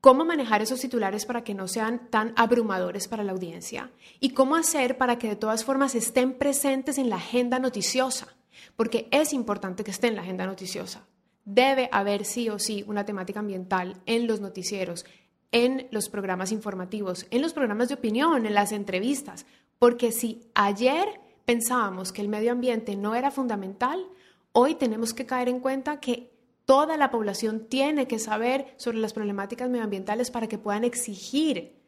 cómo 0.00 0.24
manejar 0.24 0.62
esos 0.62 0.80
titulares 0.80 1.26
para 1.26 1.44
que 1.44 1.52
no 1.52 1.68
sean 1.68 2.08
tan 2.08 2.32
abrumadores 2.36 3.06
para 3.06 3.22
la 3.22 3.32
audiencia 3.32 3.90
y 4.18 4.30
cómo 4.30 4.56
hacer 4.56 4.96
para 4.96 5.18
que 5.18 5.28
de 5.28 5.36
todas 5.36 5.62
formas 5.62 5.94
estén 5.94 6.32
presentes 6.32 6.96
en 6.96 7.10
la 7.10 7.16
agenda 7.16 7.58
noticiosa, 7.58 8.28
porque 8.76 9.08
es 9.10 9.34
importante 9.34 9.84
que 9.84 9.90
esté 9.90 10.06
en 10.06 10.16
la 10.16 10.22
agenda 10.22 10.46
noticiosa. 10.46 11.06
debe 11.44 11.88
haber 11.92 12.24
sí 12.24 12.48
o 12.48 12.58
sí 12.58 12.84
una 12.86 13.04
temática 13.04 13.40
ambiental 13.40 13.96
en 14.06 14.26
los 14.26 14.40
noticieros, 14.40 15.04
en 15.52 15.86
los 15.90 16.08
programas 16.08 16.50
informativos, 16.52 17.26
en 17.30 17.42
los 17.42 17.52
programas 17.52 17.88
de 17.88 17.94
opinión, 17.94 18.46
en 18.46 18.54
las 18.54 18.72
entrevistas, 18.72 19.44
porque 19.78 20.12
si 20.12 20.40
ayer 20.54 21.06
pensábamos 21.44 22.12
que 22.12 22.22
el 22.22 22.28
medio 22.28 22.52
ambiente 22.52 22.96
no 22.96 23.14
era 23.14 23.30
fundamental, 23.30 24.06
hoy 24.52 24.74
tenemos 24.74 25.14
que 25.14 25.24
caer 25.24 25.48
en 25.48 25.60
cuenta 25.60 26.00
que 26.00 26.37
toda 26.68 26.98
la 26.98 27.10
población 27.10 27.60
tiene 27.60 28.06
que 28.06 28.18
saber 28.18 28.74
sobre 28.76 28.98
las 28.98 29.14
problemáticas 29.14 29.70
medioambientales 29.70 30.30
para 30.30 30.48
que 30.48 30.58
puedan 30.58 30.84
exigir 30.84 31.78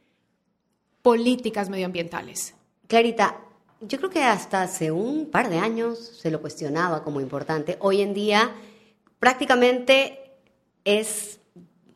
políticas 1.03 1.69
medioambientales. 1.69 2.55
Clarita, 2.87 3.43
yo 3.83 3.99
creo 3.99 4.09
que 4.09 4.23
hasta 4.23 4.63
hace 4.63 4.91
un 4.91 5.27
par 5.31 5.51
de 5.51 5.59
años 5.59 5.99
se 5.99 6.31
lo 6.31 6.41
cuestionaba 6.41 7.05
como 7.05 7.21
importante. 7.21 7.77
Hoy 7.81 8.01
en 8.01 8.15
día 8.15 8.53
prácticamente 9.19 10.33
es, 10.87 11.41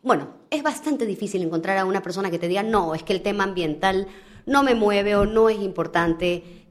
bueno, 0.02 0.34
es 0.50 0.62
bastante 0.62 1.06
difícil 1.06 1.40
encontrar 1.40 1.78
a 1.78 1.86
una 1.86 2.02
persona 2.02 2.30
que 2.30 2.38
te 2.38 2.48
diga, 2.48 2.62
no, 2.62 2.94
es 2.94 3.02
que 3.02 3.14
el 3.14 3.22
tema 3.22 3.44
ambiental 3.44 4.08
no 4.44 4.62
me 4.62 4.74
mueve 4.74 5.16
o 5.16 5.24
no 5.24 5.48
es 5.48 5.58
importante, 5.58 6.63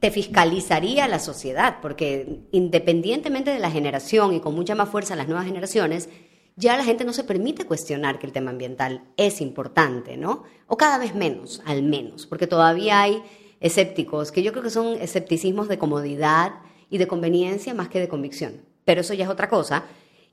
te 0.00 0.10
fiscalizaría 0.10 1.08
la 1.08 1.18
sociedad, 1.18 1.78
porque 1.82 2.40
independientemente 2.52 3.50
de 3.50 3.58
la 3.58 3.70
generación 3.70 4.34
y 4.34 4.40
con 4.40 4.54
mucha 4.54 4.74
más 4.74 4.88
fuerza 4.88 5.16
las 5.16 5.28
nuevas 5.28 5.46
generaciones, 5.46 6.08
ya 6.56 6.76
la 6.76 6.84
gente 6.84 7.04
no 7.04 7.12
se 7.12 7.24
permite 7.24 7.64
cuestionar 7.64 8.18
que 8.18 8.26
el 8.26 8.32
tema 8.32 8.50
ambiental 8.50 9.02
es 9.16 9.40
importante, 9.40 10.16
¿no? 10.16 10.44
O 10.66 10.76
cada 10.76 10.98
vez 10.98 11.14
menos, 11.14 11.62
al 11.64 11.82
menos, 11.82 12.26
porque 12.26 12.46
todavía 12.46 13.00
hay 13.02 13.22
escépticos, 13.60 14.32
que 14.32 14.42
yo 14.42 14.52
creo 14.52 14.62
que 14.62 14.70
son 14.70 14.98
escepticismos 15.00 15.68
de 15.68 15.78
comodidad 15.78 16.54
y 16.88 16.98
de 16.98 17.06
conveniencia 17.06 17.74
más 17.74 17.88
que 17.88 18.00
de 18.00 18.08
convicción. 18.08 18.62
Pero 18.84 19.02
eso 19.02 19.14
ya 19.14 19.24
es 19.24 19.30
otra 19.30 19.48
cosa. 19.48 19.84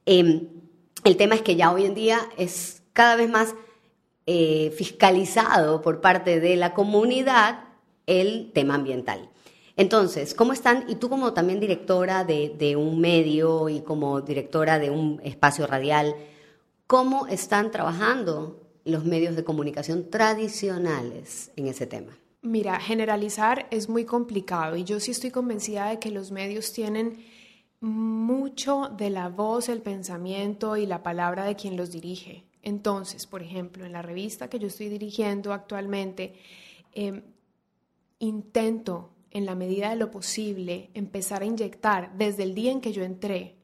Em, 0.05 0.47
el 1.03 1.17
tema 1.17 1.35
es 1.35 1.41
que 1.41 1.55
ya 1.55 1.71
hoy 1.71 1.85
en 1.85 1.93
día 1.93 2.19
es 2.37 2.81
cada 2.93 3.15
vez 3.15 3.29
más 3.29 3.53
eh, 4.25 4.73
fiscalizado 4.75 5.81
por 5.81 6.01
parte 6.01 6.39
de 6.39 6.55
la 6.55 6.73
comunidad 6.73 7.66
el 8.07 8.51
tema 8.53 8.75
ambiental. 8.75 9.29
Entonces, 9.75 10.33
¿cómo 10.33 10.53
están? 10.53 10.85
Y 10.87 10.95
tú 10.95 11.07
como 11.07 11.33
también 11.33 11.59
directora 11.59 12.23
de, 12.23 12.75
un 12.75 12.99
medio 12.99 13.69
y 13.69 13.81
como 13.81 14.21
directora 14.21 14.79
de 14.79 14.89
un 14.89 15.21
espacio 15.23 15.67
radial, 15.67 16.15
¿cómo 16.87 17.27
están 17.27 17.69
trabajando 17.69 18.59
los 18.85 19.05
medios 19.05 19.35
de 19.35 19.43
comunicación 19.43 20.09
tradicionales 20.09 21.51
en 21.55 21.67
ese 21.67 21.85
tema? 21.85 22.17
Mira, 22.41 22.79
generalizar 22.79 23.67
es 23.69 23.87
muy 23.87 24.03
complicado 24.03 24.77
y 24.77 24.83
yo 24.83 24.99
sí 24.99 25.11
estoy 25.11 25.29
convencida 25.29 25.89
de 25.89 25.99
que 25.99 26.09
los 26.09 26.31
medios 26.31 26.73
tienen 26.73 27.23
mucho 27.79 28.89
de 28.97 29.11
la 29.11 29.29
voz, 29.29 29.69
el 29.69 29.81
pensamiento 29.81 30.77
y 30.77 30.87
la 30.87 31.03
palabra 31.03 31.45
de 31.45 31.55
quien 31.55 31.77
los 31.77 31.91
dirige. 31.91 32.45
Entonces, 32.63 33.27
por 33.27 33.43
ejemplo, 33.43 33.85
en 33.85 33.91
la 33.91 34.01
revista 34.01 34.49
que 34.49 34.57
yo 34.57 34.67
estoy 34.67 34.89
dirigiendo 34.89 35.53
actualmente, 35.53 36.33
em, 36.93 37.21
intento, 38.19 39.13
en 39.31 39.45
la 39.45 39.55
medida 39.55 39.89
de 39.89 39.95
lo 39.95 40.11
posible, 40.11 40.89
empezar 40.93 41.41
a 41.41 41.45
inyectar 41.45 42.17
desde 42.17 42.43
el 42.43 42.55
día 42.55 42.71
en 42.71 42.81
que 42.81 42.93
yo 42.93 43.03
entré, 43.03 43.55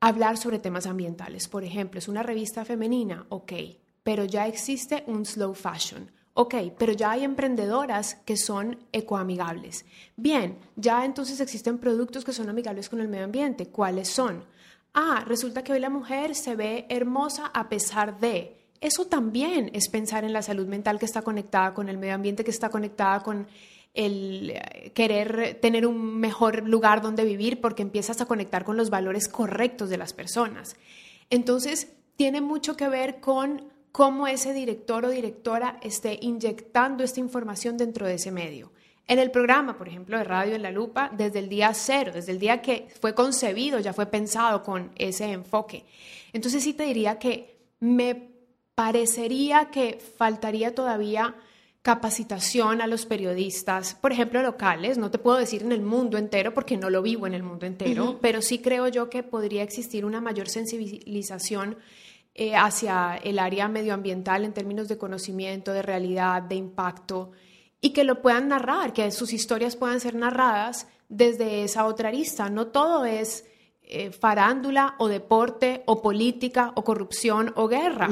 hablar 0.00 0.36
sobre 0.36 0.58
temas 0.58 0.86
ambientales. 0.86 1.48
Por 1.48 1.64
ejemplo, 1.64 1.98
es 1.98 2.08
una 2.08 2.22
revista 2.22 2.64
femenina, 2.64 3.26
ok, 3.28 3.52
pero 4.02 4.24
ya 4.24 4.46
existe 4.46 5.04
un 5.06 5.24
slow 5.24 5.54
fashion. 5.54 6.10
Ok, 6.34 6.54
pero 6.78 6.92
ya 6.92 7.10
hay 7.10 7.24
emprendedoras 7.24 8.14
que 8.14 8.36
son 8.36 8.78
ecoamigables. 8.92 9.84
Bien, 10.16 10.58
ya 10.76 11.04
entonces 11.04 11.40
existen 11.40 11.78
productos 11.78 12.24
que 12.24 12.32
son 12.32 12.48
amigables 12.48 12.88
con 12.88 13.00
el 13.00 13.08
medio 13.08 13.24
ambiente. 13.24 13.66
¿Cuáles 13.66 14.08
son? 14.08 14.44
ah, 14.94 15.24
resulta 15.26 15.62
que 15.62 15.72
hoy 15.72 15.80
la 15.80 15.90
mujer 15.90 16.34
se 16.34 16.56
ve 16.56 16.86
hermosa 16.88 17.46
a 17.46 17.68
pesar 17.68 18.18
de. 18.18 18.57
Eso 18.80 19.06
también 19.06 19.70
es 19.72 19.88
pensar 19.88 20.24
en 20.24 20.32
la 20.32 20.42
salud 20.42 20.66
mental 20.66 20.98
que 20.98 21.04
está 21.04 21.22
conectada 21.22 21.74
con 21.74 21.88
el 21.88 21.98
medio 21.98 22.14
ambiente, 22.14 22.44
que 22.44 22.50
está 22.50 22.70
conectada 22.70 23.20
con 23.20 23.48
el 23.94 24.50
eh, 24.50 24.92
querer 24.94 25.58
tener 25.60 25.86
un 25.86 26.18
mejor 26.18 26.68
lugar 26.68 27.02
donde 27.02 27.24
vivir 27.24 27.60
porque 27.60 27.82
empiezas 27.82 28.20
a 28.20 28.26
conectar 28.26 28.64
con 28.64 28.76
los 28.76 28.90
valores 28.90 29.28
correctos 29.28 29.90
de 29.90 29.98
las 29.98 30.12
personas. 30.12 30.76
Entonces, 31.30 31.92
tiene 32.16 32.40
mucho 32.40 32.76
que 32.76 32.88
ver 32.88 33.20
con 33.20 33.64
cómo 33.90 34.26
ese 34.28 34.52
director 34.52 35.04
o 35.04 35.10
directora 35.10 35.78
esté 35.82 36.18
inyectando 36.20 37.02
esta 37.02 37.20
información 37.20 37.76
dentro 37.76 38.06
de 38.06 38.14
ese 38.14 38.30
medio. 38.30 38.72
En 39.08 39.18
el 39.18 39.30
programa, 39.30 39.78
por 39.78 39.88
ejemplo, 39.88 40.18
de 40.18 40.24
Radio 40.24 40.54
en 40.54 40.62
la 40.62 40.70
Lupa, 40.70 41.10
desde 41.16 41.38
el 41.38 41.48
día 41.48 41.72
cero, 41.72 42.12
desde 42.14 42.32
el 42.32 42.38
día 42.38 42.60
que 42.60 42.88
fue 43.00 43.14
concebido, 43.14 43.80
ya 43.80 43.94
fue 43.94 44.06
pensado 44.06 44.62
con 44.62 44.92
ese 44.96 45.32
enfoque. 45.32 45.86
Entonces 46.32 46.62
sí 46.62 46.74
te 46.74 46.84
diría 46.84 47.18
que 47.18 47.58
me 47.80 48.37
parecería 48.78 49.72
que 49.72 49.98
faltaría 49.98 50.72
todavía 50.72 51.34
capacitación 51.82 52.80
a 52.80 52.86
los 52.86 53.06
periodistas, 53.06 53.96
por 53.96 54.12
ejemplo, 54.12 54.40
locales, 54.40 54.98
no 54.98 55.10
te 55.10 55.18
puedo 55.18 55.36
decir 55.36 55.62
en 55.62 55.72
el 55.72 55.82
mundo 55.82 56.16
entero 56.16 56.54
porque 56.54 56.76
no 56.76 56.88
lo 56.88 57.02
vivo 57.02 57.26
en 57.26 57.34
el 57.34 57.42
mundo 57.42 57.66
entero, 57.66 58.20
pero 58.22 58.40
sí 58.40 58.60
creo 58.60 58.86
yo 58.86 59.10
que 59.10 59.24
podría 59.24 59.64
existir 59.64 60.04
una 60.04 60.20
mayor 60.20 60.48
sensibilización 60.48 61.76
eh, 62.36 62.54
hacia 62.54 63.16
el 63.16 63.40
área 63.40 63.66
medioambiental 63.66 64.44
en 64.44 64.52
términos 64.52 64.86
de 64.86 64.96
conocimiento, 64.96 65.72
de 65.72 65.82
realidad, 65.82 66.40
de 66.42 66.54
impacto 66.54 67.32
y 67.80 67.90
que 67.90 68.04
lo 68.04 68.22
puedan 68.22 68.46
narrar, 68.46 68.92
que 68.92 69.10
sus 69.10 69.32
historias 69.32 69.74
puedan 69.74 69.98
ser 69.98 70.14
narradas 70.14 70.86
desde 71.08 71.64
esa 71.64 71.84
otra 71.84 72.10
arista. 72.10 72.48
No 72.48 72.68
todo 72.68 73.04
es 73.06 73.44
eh, 73.90 74.10
farándula 74.12 74.96
o 74.98 75.08
deporte 75.08 75.82
o 75.86 76.02
política 76.02 76.72
o 76.74 76.84
corrupción 76.84 77.52
o 77.56 77.68
guerra. 77.68 78.10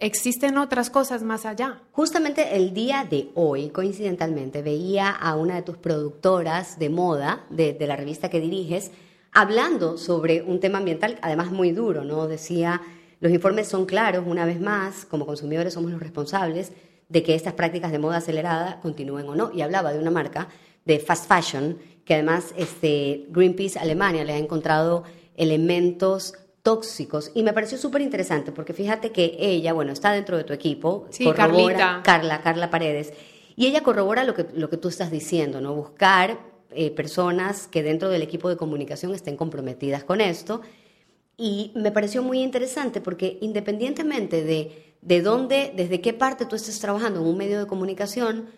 Existen 0.00 0.58
otras 0.58 0.90
cosas 0.90 1.22
más 1.22 1.46
allá. 1.46 1.82
Justamente 1.92 2.56
el 2.56 2.74
día 2.74 3.06
de 3.08 3.30
hoy, 3.36 3.70
coincidentalmente, 3.70 4.60
veía 4.60 5.10
a 5.10 5.36
una 5.36 5.54
de 5.54 5.62
tus 5.62 5.76
productoras 5.76 6.80
de 6.80 6.90
moda, 6.90 7.44
de, 7.48 7.74
de 7.74 7.86
la 7.86 7.94
revista 7.94 8.28
que 8.28 8.40
diriges, 8.40 8.90
hablando 9.32 9.98
sobre 9.98 10.42
un 10.42 10.58
tema 10.58 10.78
ambiental, 10.78 11.18
además 11.22 11.52
muy 11.52 11.70
duro, 11.70 12.02
¿no? 12.02 12.26
Decía, 12.26 12.82
los 13.20 13.30
informes 13.30 13.68
son 13.68 13.86
claros, 13.86 14.24
una 14.26 14.44
vez 14.44 14.60
más, 14.60 15.04
como 15.04 15.26
consumidores 15.26 15.74
somos 15.74 15.92
los 15.92 16.00
responsables, 16.00 16.72
de 17.08 17.22
que 17.22 17.36
estas 17.36 17.54
prácticas 17.54 17.92
de 17.92 18.00
moda 18.00 18.16
acelerada 18.16 18.80
continúen 18.80 19.28
o 19.28 19.36
no. 19.36 19.52
Y 19.54 19.62
hablaba 19.62 19.92
de 19.92 20.00
una 20.00 20.10
marca 20.10 20.48
de 20.84 20.98
fast 20.98 21.28
fashion 21.28 21.78
que 22.04 22.14
además 22.14 22.54
este, 22.56 23.26
Greenpeace 23.30 23.78
Alemania 23.78 24.24
le 24.24 24.32
ha 24.32 24.38
encontrado 24.38 25.04
elementos 25.36 26.34
tóxicos 26.62 27.30
y 27.34 27.42
me 27.42 27.52
pareció 27.52 27.76
súper 27.76 28.02
interesante 28.02 28.52
porque 28.52 28.72
fíjate 28.72 29.10
que 29.12 29.36
ella, 29.38 29.72
bueno, 29.72 29.92
está 29.92 30.12
dentro 30.12 30.36
de 30.36 30.44
tu 30.44 30.52
equipo, 30.52 31.06
sí, 31.10 31.30
Carlita. 31.32 32.02
Carla, 32.04 32.40
Carla 32.42 32.70
Paredes, 32.70 33.12
y 33.56 33.66
ella 33.66 33.82
corrobora 33.82 34.24
lo 34.24 34.34
que, 34.34 34.46
lo 34.54 34.68
que 34.70 34.76
tú 34.76 34.88
estás 34.88 35.10
diciendo, 35.10 35.60
¿no? 35.60 35.74
Buscar 35.74 36.38
eh, 36.70 36.90
personas 36.90 37.68
que 37.68 37.82
dentro 37.82 38.08
del 38.08 38.22
equipo 38.22 38.48
de 38.48 38.56
comunicación 38.56 39.14
estén 39.14 39.36
comprometidas 39.36 40.02
con 40.02 40.20
esto. 40.20 40.60
Y 41.36 41.72
me 41.74 41.92
pareció 41.92 42.22
muy 42.22 42.40
interesante 42.42 43.00
porque 43.00 43.38
independientemente 43.40 44.42
de 44.42 44.94
de 45.04 45.20
dónde, 45.20 45.72
desde 45.76 46.00
qué 46.00 46.12
parte 46.12 46.46
tú 46.46 46.56
estás 46.56 46.80
trabajando 46.80 47.20
en 47.20 47.26
un 47.26 47.36
medio 47.36 47.58
de 47.58 47.66
comunicación, 47.66 48.48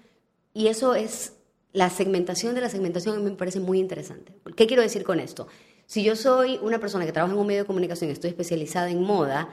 y 0.55 0.69
eso 0.69 0.95
es 0.95 1.36
la 1.77 1.91
segmentación 1.91 2.55
de 2.55 2.63
la 2.63 2.71
segmentación, 2.71 3.23
me 3.23 3.31
parece 3.33 3.61
muy 3.61 3.79
interesante. 3.79 4.33
¿Qué 4.57 4.67
quiero 4.67 4.83
decir 4.83 5.05
con 5.05 5.21
esto? 5.21 5.47
Si 5.85 6.03
yo 6.03 6.17
soy 6.17 6.59
una 6.63 6.81
persona 6.81 7.05
que 7.05 7.13
trabaja 7.13 7.35
en 7.35 7.39
un 7.39 7.47
medio 7.47 7.65
de 7.65 7.67
comunicación, 7.67 8.11
estoy 8.11 8.31
especializada 8.31 8.89
en 8.89 9.03
moda, 9.03 9.51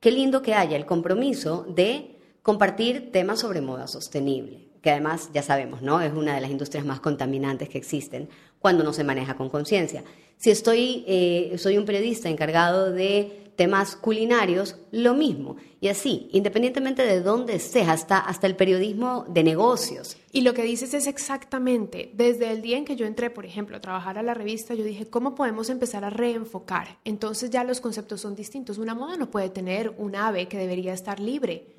qué 0.00 0.10
lindo 0.10 0.40
que 0.40 0.54
haya 0.54 0.74
el 0.74 0.86
compromiso 0.86 1.66
de 1.68 2.16
compartir 2.42 3.12
temas 3.12 3.40
sobre 3.40 3.60
moda 3.60 3.88
sostenible, 3.88 4.70
que 4.80 4.90
además 4.90 5.28
ya 5.34 5.42
sabemos, 5.42 5.82
¿no? 5.82 6.00
Es 6.00 6.14
una 6.14 6.34
de 6.34 6.40
las 6.40 6.50
industrias 6.50 6.86
más 6.86 7.00
contaminantes 7.00 7.68
que 7.68 7.76
existen 7.76 8.30
cuando 8.58 8.82
no 8.82 8.94
se 8.94 9.04
maneja 9.04 9.36
con 9.36 9.50
conciencia. 9.50 10.02
Si 10.38 10.50
estoy, 10.50 11.04
eh, 11.06 11.56
soy 11.58 11.76
un 11.76 11.84
periodista 11.84 12.30
encargado 12.30 12.90
de 12.90 13.50
temas 13.54 13.96
culinarios, 13.96 14.76
lo 14.92 15.12
mismo. 15.12 15.56
Y 15.80 15.88
así, 15.88 16.28
independientemente 16.32 17.02
de 17.02 17.20
dónde 17.20 17.54
estés, 17.54 17.88
hasta, 17.88 18.18
hasta 18.18 18.46
el 18.46 18.56
periodismo 18.56 19.26
de 19.28 19.44
negocios. 19.44 20.16
Y 20.32 20.40
lo 20.40 20.54
que 20.54 20.62
dices 20.62 20.92
es 20.94 21.06
exactamente, 21.06 22.10
desde 22.14 22.50
el 22.50 22.62
día 22.62 22.76
en 22.76 22.84
que 22.84 22.96
yo 22.96 23.06
entré, 23.06 23.30
por 23.30 23.46
ejemplo, 23.46 23.76
a 23.76 23.80
trabajar 23.80 24.18
a 24.18 24.22
la 24.22 24.34
revista, 24.34 24.74
yo 24.74 24.84
dije, 24.84 25.06
¿cómo 25.06 25.34
podemos 25.34 25.70
empezar 25.70 26.04
a 26.04 26.10
reenfocar? 26.10 26.98
Entonces 27.04 27.50
ya 27.50 27.64
los 27.64 27.80
conceptos 27.80 28.20
son 28.20 28.34
distintos. 28.34 28.78
Una 28.78 28.94
moda 28.94 29.16
no 29.16 29.30
puede 29.30 29.48
tener 29.50 29.94
un 29.98 30.16
ave 30.16 30.48
que 30.48 30.58
debería 30.58 30.92
estar 30.92 31.20
libre. 31.20 31.74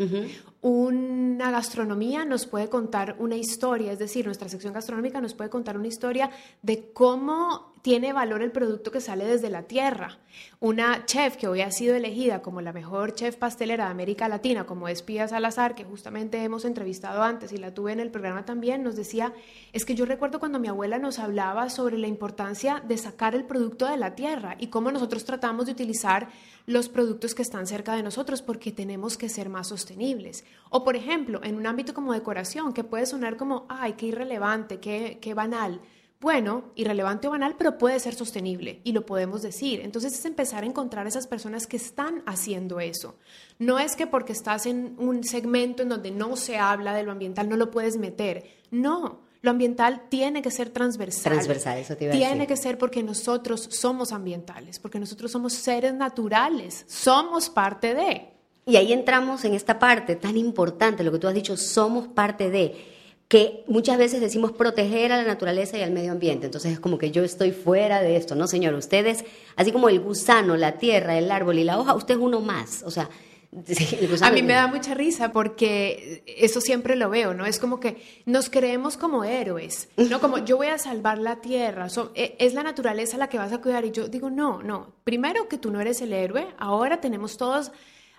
Una 0.62 1.52
gastronomía 1.52 2.26
nos 2.26 2.46
puede 2.46 2.70
contar 2.70 3.16
una 3.20 3.36
historia, 3.36 3.92
es 3.92 4.00
decir, 4.00 4.26
nuestra 4.26 4.50
sección 4.50 4.74
gastronómica 4.74 5.22
nos 5.22 5.34
puede 5.34 5.50
contar 5.50 5.78
una 5.78 5.88
historia 5.88 6.30
de 6.62 6.68
de 6.68 6.92
cómo 6.92 7.74
tiene 7.82 8.12
valor 8.12 8.42
el 8.42 8.52
producto 8.52 8.92
que 8.92 9.00
sale 9.00 9.24
desde 9.24 9.50
la 9.50 9.64
tierra. 9.64 10.20
Una 10.60 11.06
chef 11.06 11.38
que 11.38 11.48
hoy 11.48 11.62
ha 11.62 11.72
sido 11.72 11.96
elegida 11.96 12.42
como 12.42 12.60
la 12.60 12.74
mejor 12.74 13.16
chef 13.16 13.38
pastelera 13.38 13.87
América 13.90 14.28
Latina, 14.28 14.66
como 14.66 14.88
es 14.88 15.02
Pia 15.02 15.28
Salazar, 15.28 15.76
que 15.76 15.84
justamente 15.84 16.44
hemos 16.44 16.66
entrevistado 16.66 17.24
antes 17.24 17.52
y 17.52 17.58
la 17.58 17.74
tuve 17.74 17.92
en 17.94 18.00
el 18.00 18.12
programa 18.12 18.46
también, 18.46 18.84
nos 18.84 18.96
decía, 18.96 19.34
es 19.74 19.86
que 19.86 19.96
yo 19.96 20.06
recuerdo 20.06 20.40
cuando 20.40 20.60
mi 20.60 20.68
abuela 20.68 21.00
nos 21.00 21.20
hablaba 21.20 21.70
sobre 21.70 21.98
la 21.98 22.08
importancia 22.08 22.84
de 22.88 22.98
sacar 22.98 23.36
el 23.36 23.46
producto 23.46 23.88
de 23.88 23.98
la 23.98 24.16
tierra 24.16 24.56
y 24.60 24.68
cómo 24.68 24.92
nosotros 24.92 25.26
tratamos 25.26 25.66
de 25.66 25.72
utilizar 25.72 26.30
los 26.66 26.90
productos 26.90 27.34
que 27.34 27.42
están 27.42 27.68
cerca 27.68 27.96
de 27.96 28.04
nosotros 28.04 28.42
porque 28.42 28.72
tenemos 28.72 29.18
que 29.18 29.30
ser 29.30 29.50
más 29.50 29.68
sostenibles. 29.68 30.46
O 30.70 30.84
por 30.84 30.96
ejemplo, 30.96 31.42
en 31.44 31.56
un 31.56 31.68
ámbito 31.68 31.94
como 31.94 32.14
decoración, 32.14 32.74
que 32.74 32.84
puede 32.84 33.06
sonar 33.06 33.38
como, 33.38 33.66
ay, 33.70 33.94
qué 33.94 34.08
irrelevante, 34.08 34.80
qué, 34.80 35.18
qué 35.22 35.34
banal 35.34 35.82
bueno, 36.20 36.72
irrelevante 36.76 37.28
o 37.28 37.32
banal, 37.32 37.56
pero 37.58 37.78
puede 37.78 38.00
ser 38.00 38.16
sostenible 38.16 38.82
y 38.84 38.92
lo 38.92 39.06
podemos 39.06 39.44
decir. 39.44 39.82
Entonces 39.82 40.14
es 40.14 40.26
empezar 40.26 40.64
a 40.64 40.68
encontrar 40.68 41.06
esas 41.06 41.28
personas 41.28 41.68
que 41.68 41.78
están 41.78 42.24
haciendo 42.26 42.80
eso. 42.80 43.16
No 43.60 43.78
es 43.78 43.96
que 43.96 44.08
porque 44.08 44.34
estás 44.34 44.66
en 44.66 44.96
un 44.98 45.24
segmento 45.24 45.84
en 45.84 45.90
donde 45.90 46.10
no 46.10 46.36
se 46.36 46.58
habla 46.58 46.94
de 46.94 47.04
lo 47.04 47.12
ambiental 47.12 47.48
no 47.50 47.56
lo 47.56 47.70
puedes 47.70 47.98
meter. 47.98 48.46
No, 48.72 49.22
lo 49.42 49.52
ambiental 49.52 50.10
tiene 50.10 50.42
que 50.42 50.50
ser 50.50 50.72
transversal. 50.72 51.34
Transversal, 51.34 51.78
eso 51.78 51.96
te 51.96 52.06
iba 52.06 52.14
a 52.14 52.16
decir. 52.16 52.28
Tiene 52.28 52.48
que 52.48 52.58
ser 52.58 52.80
porque 52.80 53.04
nosotros 53.04 53.68
somos 53.72 54.12
ambientales, 54.12 54.80
porque 54.80 55.00
nosotros 55.00 55.32
somos 55.32 55.54
seres 55.54 55.94
naturales, 55.94 56.84
somos 56.88 57.50
parte 57.50 57.94
de. 57.94 58.30
Y 58.66 58.76
ahí 58.76 58.92
entramos 58.92 59.46
en 59.46 59.54
esta 59.54 59.78
parte 59.80 60.16
tan 60.16 60.36
importante, 60.36 61.04
lo 61.04 61.12
que 61.12 61.20
tú 61.20 61.28
has 61.28 61.34
dicho, 61.34 61.56
somos 61.56 62.08
parte 62.08 62.50
de 62.50 62.97
que 63.28 63.64
muchas 63.68 63.98
veces 63.98 64.22
decimos 64.22 64.54
proteger 64.54 65.12
a 65.12 65.18
la 65.18 65.24
naturaleza 65.24 65.78
y 65.78 65.82
al 65.82 65.92
medio 65.92 66.14
ambiente. 66.14 66.46
Entonces 66.46 66.74
es 66.74 66.80
como 66.80 66.98
que 66.98 67.12
yo 67.12 67.24
estoy 67.24 67.52
fuera 67.52 68.02
de 68.02 68.16
esto. 68.16 68.36
No, 68.36 68.48
señor, 68.48 68.74
ustedes, 68.74 69.26
así 69.56 69.72
como 69.72 69.90
el 69.90 70.00
gusano, 70.00 70.56
la 70.56 70.78
tierra, 70.78 71.18
el 71.18 71.30
árbol 71.30 71.60
y 71.60 71.66
la 71.66 71.78
hoja, 71.78 71.94
usted 71.94 72.16
es 72.16 72.22
uno 72.22 72.40
más. 72.40 72.84
O 72.84 72.92
sea, 72.92 73.10
a 74.22 74.32
mí 74.32 74.44
me 74.44 74.54
da 74.54 74.68
mucha 74.68 74.94
risa 74.94 75.34
porque 75.34 76.24
eso 76.26 76.62
siempre 76.62 76.96
lo 76.96 77.10
veo, 77.10 77.34
¿no? 77.34 77.46
Es 77.46 77.60
como 77.60 77.80
que 77.82 78.02
nos 78.26 78.50
creemos 78.50 78.96
como 78.96 79.26
héroes, 79.26 79.90
¿no? 79.98 80.22
Como 80.22 80.38
yo 80.40 80.56
voy 80.56 80.68
a 80.68 80.78
salvar 80.78 81.18
la 81.18 81.42
tierra, 81.42 81.88
e, 82.16 82.36
es 82.40 82.54
la 82.54 82.64
naturaleza 82.64 83.18
la 83.18 83.28
que 83.28 83.38
vas 83.38 83.52
a 83.52 83.60
cuidar. 83.60 83.84
Y 83.84 83.92
yo 83.92 84.08
digo, 84.08 84.30
no, 84.30 84.64
no. 84.64 84.94
Primero 85.04 85.50
que 85.50 85.58
tú 85.58 85.70
no 85.70 85.82
eres 85.82 86.02
el 86.02 86.14
héroe, 86.14 86.48
ahora 86.58 87.02
tenemos 87.02 87.36
todos 87.36 87.72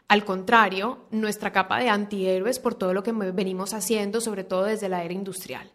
al 0.09 0.25
contrario, 0.25 1.07
nuestra 1.11 1.53
capa 1.53 1.79
de 1.79 1.91
antihéroes 1.91 2.59
por 2.59 2.75
todo 2.75 2.95
lo 2.95 3.03
que 3.03 3.13
venimos 3.13 3.75
haciendo, 3.75 4.23
sobre 4.23 4.43
todo 4.43 4.65
desde 4.65 4.89
la 4.89 5.05
era 5.05 5.13
industrial. 5.13 5.71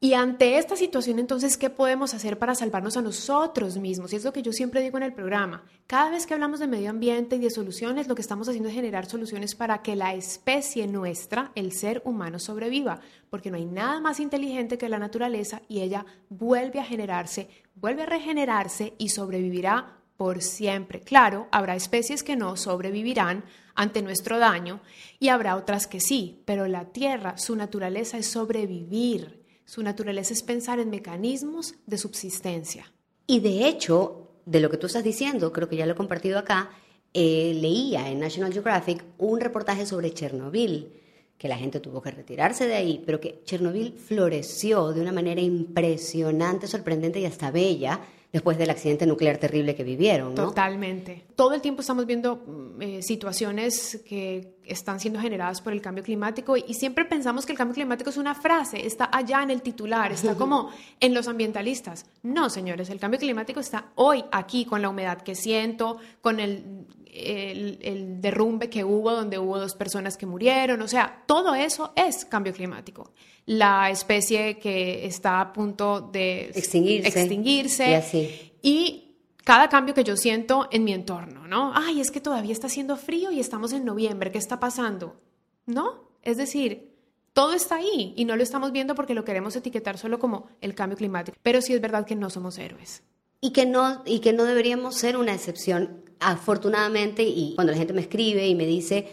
Y 0.00 0.14
ante 0.14 0.58
esta 0.58 0.74
situación, 0.74 1.20
entonces, 1.20 1.56
¿qué 1.56 1.70
podemos 1.70 2.12
hacer 2.12 2.36
para 2.36 2.56
salvarnos 2.56 2.96
a 2.96 3.02
nosotros 3.02 3.78
mismos? 3.78 4.12
Y 4.12 4.16
es 4.16 4.24
lo 4.24 4.32
que 4.32 4.42
yo 4.42 4.52
siempre 4.52 4.80
digo 4.80 4.96
en 4.96 5.04
el 5.04 5.14
programa. 5.14 5.64
Cada 5.86 6.10
vez 6.10 6.26
que 6.26 6.34
hablamos 6.34 6.58
de 6.58 6.66
medio 6.66 6.90
ambiente 6.90 7.36
y 7.36 7.38
de 7.38 7.50
soluciones, 7.50 8.08
lo 8.08 8.16
que 8.16 8.22
estamos 8.22 8.48
haciendo 8.48 8.68
es 8.68 8.74
generar 8.74 9.06
soluciones 9.06 9.54
para 9.54 9.80
que 9.80 9.94
la 9.94 10.12
especie 10.12 10.88
nuestra, 10.88 11.52
el 11.54 11.70
ser 11.70 12.02
humano, 12.04 12.40
sobreviva. 12.40 12.98
Porque 13.30 13.52
no 13.52 13.58
hay 13.58 13.64
nada 13.64 14.00
más 14.00 14.18
inteligente 14.18 14.76
que 14.76 14.88
la 14.88 14.98
naturaleza 14.98 15.62
y 15.68 15.82
ella 15.82 16.04
vuelve 16.28 16.80
a 16.80 16.84
generarse, 16.84 17.48
vuelve 17.76 18.02
a 18.02 18.06
regenerarse 18.06 18.94
y 18.98 19.10
sobrevivirá 19.10 20.01
por 20.22 20.40
siempre. 20.40 21.00
Claro, 21.00 21.48
habrá 21.50 21.74
especies 21.74 22.22
que 22.22 22.36
no 22.36 22.56
sobrevivirán 22.56 23.42
ante 23.74 24.02
nuestro 24.02 24.38
daño 24.38 24.80
y 25.18 25.30
habrá 25.30 25.56
otras 25.56 25.88
que 25.88 25.98
sí, 25.98 26.42
pero 26.44 26.68
la 26.68 26.92
Tierra, 26.92 27.36
su 27.38 27.56
naturaleza 27.56 28.18
es 28.18 28.28
sobrevivir, 28.28 29.42
su 29.64 29.82
naturaleza 29.82 30.32
es 30.32 30.44
pensar 30.44 30.78
en 30.78 30.90
mecanismos 30.90 31.74
de 31.86 31.98
subsistencia. 31.98 32.92
Y 33.26 33.40
de 33.40 33.66
hecho, 33.66 34.28
de 34.46 34.60
lo 34.60 34.70
que 34.70 34.76
tú 34.76 34.86
estás 34.86 35.02
diciendo, 35.02 35.52
creo 35.52 35.68
que 35.68 35.74
ya 35.74 35.86
lo 35.86 35.94
he 35.94 35.96
compartido 35.96 36.38
acá, 36.38 36.70
eh, 37.12 37.58
leía 37.60 38.08
en 38.08 38.20
National 38.20 38.52
Geographic 38.52 39.04
un 39.18 39.40
reportaje 39.40 39.86
sobre 39.86 40.14
Chernobyl, 40.14 40.92
que 41.36 41.48
la 41.48 41.56
gente 41.56 41.80
tuvo 41.80 42.00
que 42.00 42.12
retirarse 42.12 42.68
de 42.68 42.76
ahí, 42.76 43.02
pero 43.04 43.18
que 43.18 43.42
Chernobyl 43.42 43.94
floreció 43.94 44.92
de 44.92 45.00
una 45.00 45.10
manera 45.10 45.40
impresionante, 45.40 46.68
sorprendente 46.68 47.18
y 47.18 47.26
hasta 47.26 47.50
bella 47.50 47.98
después 48.32 48.56
del 48.56 48.70
accidente 48.70 49.06
nuclear 49.06 49.36
terrible 49.36 49.74
que 49.74 49.84
vivieron. 49.84 50.34
¿no? 50.34 50.46
Totalmente. 50.46 51.24
Todo 51.36 51.52
el 51.52 51.60
tiempo 51.60 51.82
estamos 51.82 52.06
viendo 52.06 52.36
mm, 52.36 52.82
eh, 52.82 53.02
situaciones 53.02 54.02
que 54.08 54.54
están 54.64 55.00
siendo 55.00 55.20
generadas 55.20 55.60
por 55.60 55.72
el 55.72 55.82
cambio 55.82 56.02
climático 56.02 56.56
y, 56.56 56.74
siempre 56.74 57.04
pensamos 57.04 57.44
que 57.44 57.52
el 57.52 57.58
cambio 57.58 57.74
climático 57.74 58.10
es 58.10 58.16
una 58.16 58.34
frase, 58.34 58.86
está 58.86 59.08
allá 59.12 59.42
en 59.42 59.50
el 59.50 59.60
titular, 59.60 60.10
está 60.12 60.34
como 60.38 60.70
en 60.98 61.14
los 61.14 61.28
ambientalistas. 61.28 62.06
No, 62.22 62.48
señores, 62.48 62.88
el 62.90 62.98
cambio 62.98 63.20
climático 63.20 63.60
está 63.60 63.92
hoy 63.96 64.24
aquí 64.32 64.64
con 64.64 64.80
la 64.80 64.88
humedad 64.88 65.20
que 65.20 65.34
siento, 65.34 65.98
con 66.22 66.40
el, 66.40 66.86
el 67.12 68.20
derrumbe 68.20 68.70
que 68.70 68.84
hubo 68.84 69.12
donde 69.12 69.38
hubo 69.38 69.58
dos 69.58 69.74
personas 69.74 70.16
que 70.16 70.26
murieron, 70.26 70.80
o 70.82 70.88
sea, 70.88 71.22
todo 71.26 71.54
eso 71.54 71.92
es 71.96 72.24
cambio 72.24 72.52
climático 72.52 73.12
la 73.46 73.90
especie 73.90 74.58
que 74.58 75.04
está 75.06 75.40
a 75.40 75.52
punto 75.52 76.00
de 76.00 76.52
extinguirse, 76.54 77.90
Y, 77.90 77.94
así. 77.94 78.52
y 78.62 79.16
cada 79.44 79.68
cambio 79.68 79.94
que 79.94 80.04
yo 80.04 80.16
siento 80.16 80.68
en 80.70 80.84
mi 80.84 80.92
entorno, 80.92 81.46
¿no? 81.48 81.72
Ay, 81.74 82.00
es 82.00 82.10
que 82.10 82.20
todavía 82.20 82.52
está 82.52 82.68
haciendo 82.68 82.96
frío 82.96 83.32
y 83.32 83.40
estamos 83.40 83.72
en 83.72 83.84
noviembre, 83.84 84.30
¿qué 84.30 84.38
está 84.38 84.60
pasando? 84.60 85.20
¿No? 85.66 86.10
Es 86.22 86.36
decir, 86.36 86.92
todo 87.32 87.52
está 87.54 87.76
ahí 87.76 88.14
y 88.16 88.24
no 88.24 88.36
lo 88.36 88.42
estamos 88.42 88.70
viendo 88.70 88.94
porque 88.94 89.14
lo 89.14 89.24
queremos 89.24 89.56
etiquetar 89.56 89.98
solo 89.98 90.18
como 90.20 90.46
el 90.60 90.74
cambio 90.74 90.96
climático. 90.96 91.36
Pero 91.42 91.60
sí 91.60 91.72
es 91.74 91.80
verdad 91.80 92.06
que 92.06 92.14
no 92.14 92.30
somos 92.30 92.58
héroes. 92.58 93.02
Y 93.40 93.50
que 93.52 93.66
no, 93.66 94.02
y 94.06 94.20
que 94.20 94.32
no 94.32 94.44
deberíamos 94.44 94.94
ser 94.94 95.16
una 95.16 95.34
excepción. 95.34 96.04
Afortunadamente, 96.22 97.22
y 97.22 97.54
cuando 97.54 97.72
la 97.72 97.78
gente 97.78 97.92
me 97.92 98.02
escribe 98.02 98.46
y 98.46 98.54
me 98.54 98.66
dice, 98.66 99.08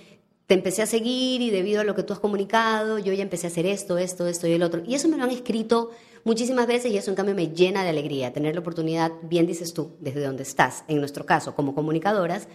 te 0.47 0.55
empecé 0.55 0.81
a 0.81 0.85
seguir 0.85 1.41
y 1.41 1.49
debido 1.51 1.81
a 1.81 1.83
lo 1.83 1.95
que 1.95 2.03
tú 2.03 2.13
has 2.13 2.19
comunicado, 2.19 2.97
yo 2.97 3.13
ya 3.13 3.21
empecé 3.21 3.47
a 3.47 3.49
hacer 3.49 3.65
esto, 3.65 3.97
esto, 3.97 4.27
esto 4.27 4.47
y 4.47 4.53
el 4.53 4.63
otro. 4.63 4.81
Y 4.85 4.95
eso 4.95 5.07
me 5.07 5.17
lo 5.17 5.23
han 5.23 5.29
escrito 5.29 5.91
muchísimas 6.23 6.67
veces 6.67 6.91
y 6.91 6.97
eso 6.97 7.11
en 7.11 7.15
cambio 7.15 7.35
me 7.35 7.49
llena 7.49 7.83
de 7.83 7.89
alegría, 7.89 8.33
tener 8.33 8.55
la 8.55 8.61
oportunidad, 8.61 9.11
bien 9.21 9.45
dices 9.45 9.73
tú, 9.73 9.91
desde 9.99 10.23
donde 10.23 10.43
estás, 10.43 10.83
en 10.87 10.99
nuestro 10.99 11.25
caso, 11.25 11.55
como 11.55 11.75
comunicadoras, 11.75 12.47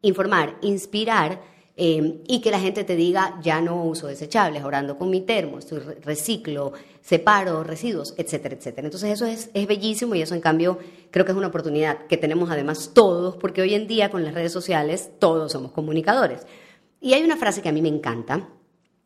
informar, 0.00 0.56
inspirar 0.62 1.40
eh, 1.76 2.22
y 2.28 2.40
que 2.40 2.52
la 2.52 2.60
gente 2.60 2.84
te 2.84 2.94
diga, 2.94 3.40
ya 3.42 3.60
no 3.60 3.84
uso 3.84 4.06
desechables, 4.06 4.62
orando 4.62 4.96
con 4.96 5.10
mi 5.10 5.22
termo, 5.22 5.58
estoy 5.58 5.80
reciclo, 5.80 6.72
separo 7.00 7.64
residuos, 7.64 8.14
etcétera, 8.16 8.54
etcétera. 8.54 8.86
Entonces 8.86 9.10
eso 9.10 9.26
es, 9.26 9.50
es 9.54 9.66
bellísimo 9.66 10.14
y 10.14 10.22
eso 10.22 10.34
en 10.34 10.40
cambio 10.40 10.78
creo 11.10 11.24
que 11.24 11.32
es 11.32 11.38
una 11.38 11.48
oportunidad 11.48 12.06
que 12.06 12.16
tenemos 12.16 12.50
además 12.50 12.92
todos, 12.94 13.36
porque 13.36 13.62
hoy 13.62 13.74
en 13.74 13.88
día 13.88 14.10
con 14.10 14.22
las 14.24 14.34
redes 14.34 14.52
sociales 14.52 15.10
todos 15.18 15.50
somos 15.50 15.72
comunicadores. 15.72 16.42
Y 17.00 17.14
hay 17.14 17.24
una 17.24 17.36
frase 17.36 17.60
que 17.60 17.68
a 17.68 17.72
mí 17.72 17.82
me 17.82 17.88
encanta, 17.88 18.48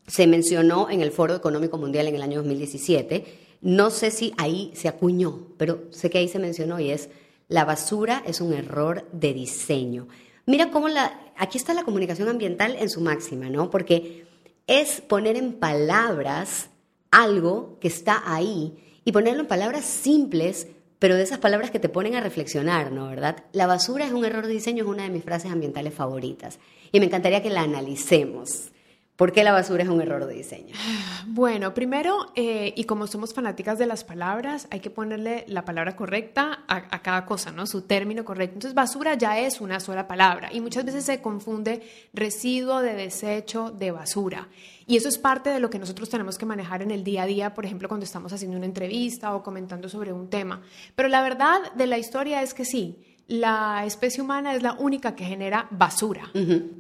se 0.07 0.26
mencionó 0.26 0.90
en 0.90 1.00
el 1.00 1.11
Foro 1.11 1.35
Económico 1.35 1.78
Mundial 1.78 2.07
en 2.07 2.16
el 2.16 2.22
año 2.22 2.38
2017, 2.38 3.48
no 3.61 3.90
sé 3.90 4.11
si 4.11 4.33
ahí 4.37 4.70
se 4.74 4.88
acuñó, 4.88 5.48
pero 5.57 5.85
sé 5.90 6.11
que 6.11 6.18
ahí 6.18 6.28
se 6.28 6.38
mencionó 6.38 6.78
y 6.81 6.90
es, 6.90 7.09
la 7.48 7.64
basura 7.64 8.22
es 8.26 8.40
un 8.40 8.52
error 8.52 9.09
de 9.12 9.35
diseño. 9.35 10.07
Mira 10.48 10.70
cómo 10.70 10.88
la, 10.88 11.12
aquí 11.37 11.58
está 11.58 11.74
la 11.74 11.84
comunicación 11.84 12.26
ambiental 12.26 12.74
en 12.80 12.88
su 12.88 13.02
máxima, 13.02 13.50
¿no? 13.50 13.68
Porque 13.68 14.24
es 14.66 15.02
poner 15.02 15.37
en 15.37 15.52
palabras 15.52 16.70
algo 17.11 17.76
que 17.82 17.88
está 17.88 18.22
ahí 18.24 19.00
y 19.04 19.12
ponerlo 19.12 19.42
en 19.42 19.46
palabras 19.46 19.84
simples, 19.84 20.66
pero 20.98 21.16
de 21.16 21.22
esas 21.22 21.37
palabras 21.37 21.70
que 21.70 21.78
te 21.78 21.90
ponen 21.90 22.14
a 22.14 22.22
reflexionar, 22.22 22.92
¿no? 22.92 23.08
¿Verdad? 23.08 23.44
La 23.52 23.66
basura 23.66 24.06
es 24.06 24.12
un 24.12 24.24
error 24.24 24.46
de 24.46 24.54
diseño, 24.54 24.84
es 24.84 24.88
una 24.88 25.02
de 25.02 25.11
mis 25.11 25.22
frases 25.22 25.52
ambientales 25.52 25.92
favoritas 25.92 26.58
y 26.92 26.98
me 26.98 27.04
encantaría 27.04 27.42
que 27.42 27.50
la 27.50 27.61
analicemos. 27.61 28.70
¿Por 29.18 29.33
qué 29.33 29.42
la 29.42 29.50
basura 29.50 29.83
es 29.83 29.88
un 29.88 30.00
error 30.00 30.24
de 30.26 30.33
diseño? 30.33 30.76
Bueno, 31.26 31.74
primero, 31.74 32.33
eh, 32.35 32.72
y 32.74 32.85
como 32.85 33.07
somos 33.07 33.35
fanáticas 33.35 33.78
de 33.78 33.87
las 33.87 34.02
palabras, 34.02 34.66
hay 34.70 34.81
que 34.81 34.90
ponerle 34.90 35.44
la 35.46 35.64
palabra 35.64 35.94
correcta 35.94 36.64
a, 36.66 37.02
cada 37.02 37.26
cosa, 37.26 37.52
¿no? 37.52 37.66
Su 37.66 37.83
término 37.83 38.24
correcto. 38.24 38.54
Entonces, 38.54 38.74
basura 38.74 39.14
ya 39.14 39.38
es 39.38 39.61
una 39.61 39.78
sola 39.78 40.09
palabra 40.09 40.50
y 40.52 40.61
muchas 40.61 40.85
veces 40.85 41.04
se 41.04 41.20
confunde 41.20 41.83
residuo 42.14 42.81
de 42.81 42.94
desecho 42.94 43.70
de 43.70 43.90
basura. 43.90 44.48
Y 44.87 44.96
eso 44.96 45.09
es 45.09 45.18
parte 45.18 45.50
de 45.50 45.61
lo 45.61 45.68
que 45.68 45.78
nosotros 45.78 46.09
tenemos 46.09 46.38
que 46.38 46.46
manejar 46.46 46.83
en 46.83 46.90
el 46.90 47.04
día 47.04 47.24
a 47.24 47.26
día, 47.26 47.54
por 47.54 47.66
ejemplo, 47.66 47.88
cuando 47.88 48.04
estamos 48.04 48.33
haciendo 48.33 48.57
una 48.57 48.66
entrevista 48.66 49.35
o 49.35 49.42
comentando 49.42 49.88
sobre 49.88 50.12
un 50.12 50.31
tema. 50.31 50.62
Pero 50.96 51.09
la 51.09 51.22
verdad 51.22 51.72
de 51.74 51.87
la 51.87 51.98
historia 51.98 52.42
es 52.42 52.54
que 52.54 52.64
sí, 52.64 53.07
la 53.28 53.84
especie 53.84 54.22
humana 54.22 54.54
es 54.54 54.62
la 54.62 54.72
única 54.72 55.14
que 55.14 55.24
genera 55.24 55.68
basura, 55.70 56.30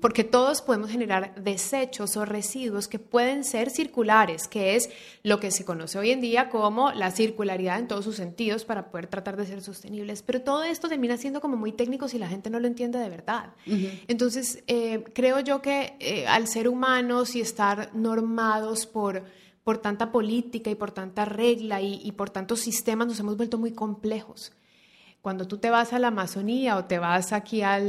porque 0.00 0.24
todos 0.24 0.62
podemos 0.62 0.90
generar 0.90 1.34
desechos 1.34 2.16
o 2.16 2.24
residuos 2.24 2.88
que 2.88 2.98
pueden 2.98 3.44
ser 3.44 3.68
circulares, 3.68 4.48
que 4.48 4.74
es 4.74 4.88
lo 5.22 5.40
que 5.40 5.50
se 5.50 5.66
conoce 5.66 5.98
hoy 5.98 6.10
en 6.10 6.22
día 6.22 6.48
como 6.48 6.90
la 6.92 7.10
circularidad 7.10 7.78
en 7.78 7.86
todos 7.86 8.06
sus 8.06 8.16
sentidos 8.16 8.64
para 8.64 8.90
poder 8.90 9.08
tratar 9.08 9.36
de 9.36 9.44
ser 9.44 9.60
sostenibles. 9.62 10.22
Pero 10.22 10.40
todo 10.40 10.64
esto 10.64 10.88
termina 10.88 11.18
siendo 11.18 11.42
como 11.42 11.58
muy 11.58 11.72
técnico 11.72 12.08
si 12.08 12.18
la 12.18 12.28
gente 12.28 12.48
no 12.48 12.60
lo 12.60 12.66
entiende 12.66 12.98
de 12.98 13.10
verdad. 13.10 13.52
Entonces, 14.06 14.64
eh, 14.68 15.04
creo 15.12 15.40
yo 15.40 15.60
que 15.60 15.96
eh, 16.00 16.26
al 16.26 16.48
ser 16.48 16.66
humanos 16.66 17.36
y 17.36 17.42
estar 17.42 17.94
normados 17.94 18.86
por 18.86 19.22
por 19.68 19.76
tanta 19.76 20.10
política 20.10 20.70
y 20.70 20.76
por 20.76 20.92
tanta 20.92 21.26
regla 21.26 21.82
y, 21.82 22.10
por 22.12 22.30
tantos 22.30 22.60
sistemas 22.60 23.06
nos 23.06 23.20
hemos 23.20 23.36
vuelto 23.36 23.58
muy 23.58 23.72
complejos. 23.72 24.50
Cuando 25.20 25.46
tú 25.48 25.58
te 25.58 25.68
vas 25.68 25.92
a 25.92 25.98
la 25.98 26.08
Amazonía 26.08 26.76
o 26.76 26.84
te 26.84 26.98
vas 26.98 27.32
aquí 27.32 27.62
a 27.62 27.80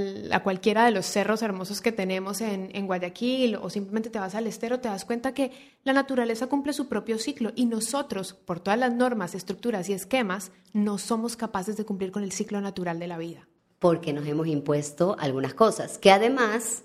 cualquiera 0.44 0.86
de 0.86 0.92
los 0.92 1.06
cerros 1.06 1.42
hermosos 1.42 1.80
que 1.80 1.92
tenemos 1.92 2.42
en, 2.42 2.70
en 2.74 2.88
Guayaquil 2.88 3.56
o 3.56 3.70
simplemente 3.70 4.10
te 4.10 4.20
vas 4.20 4.36
al 4.36 4.48
estero, 4.48 4.80
te 4.80 4.89
das 4.89 5.06
cuenta 5.06 5.34
que 5.34 5.52
la 5.84 5.94
naturaleza 5.94 6.48
cumple 6.48 6.74
su 6.74 6.88
propio 6.88 7.20
ciclo 7.20 7.52
y 7.56 7.65
nosotros, 7.65 8.34
por 8.34 8.60
todas 8.60 8.80
las 8.80 8.94
normas, 8.94 9.36
estructuras 9.36 9.89
y 9.89 9.94
esquemas, 9.94 10.52
no 10.74 10.98
somos 10.98 11.36
capaces 11.36 11.78
de 11.78 11.86
cumplir 11.86 12.12
con 12.12 12.24
el 12.24 12.32
ciclo 12.32 12.62
natural 12.62 13.00
de 13.00 13.08
la 13.08 13.18
vida. 13.18 13.48
Porque 13.80 14.12
nos 14.12 14.28
hemos 14.28 14.48
impuesto 14.48 15.15
algunas 15.20 15.54
cosas, 15.54 15.98
que 15.98 16.12
además, 16.12 16.84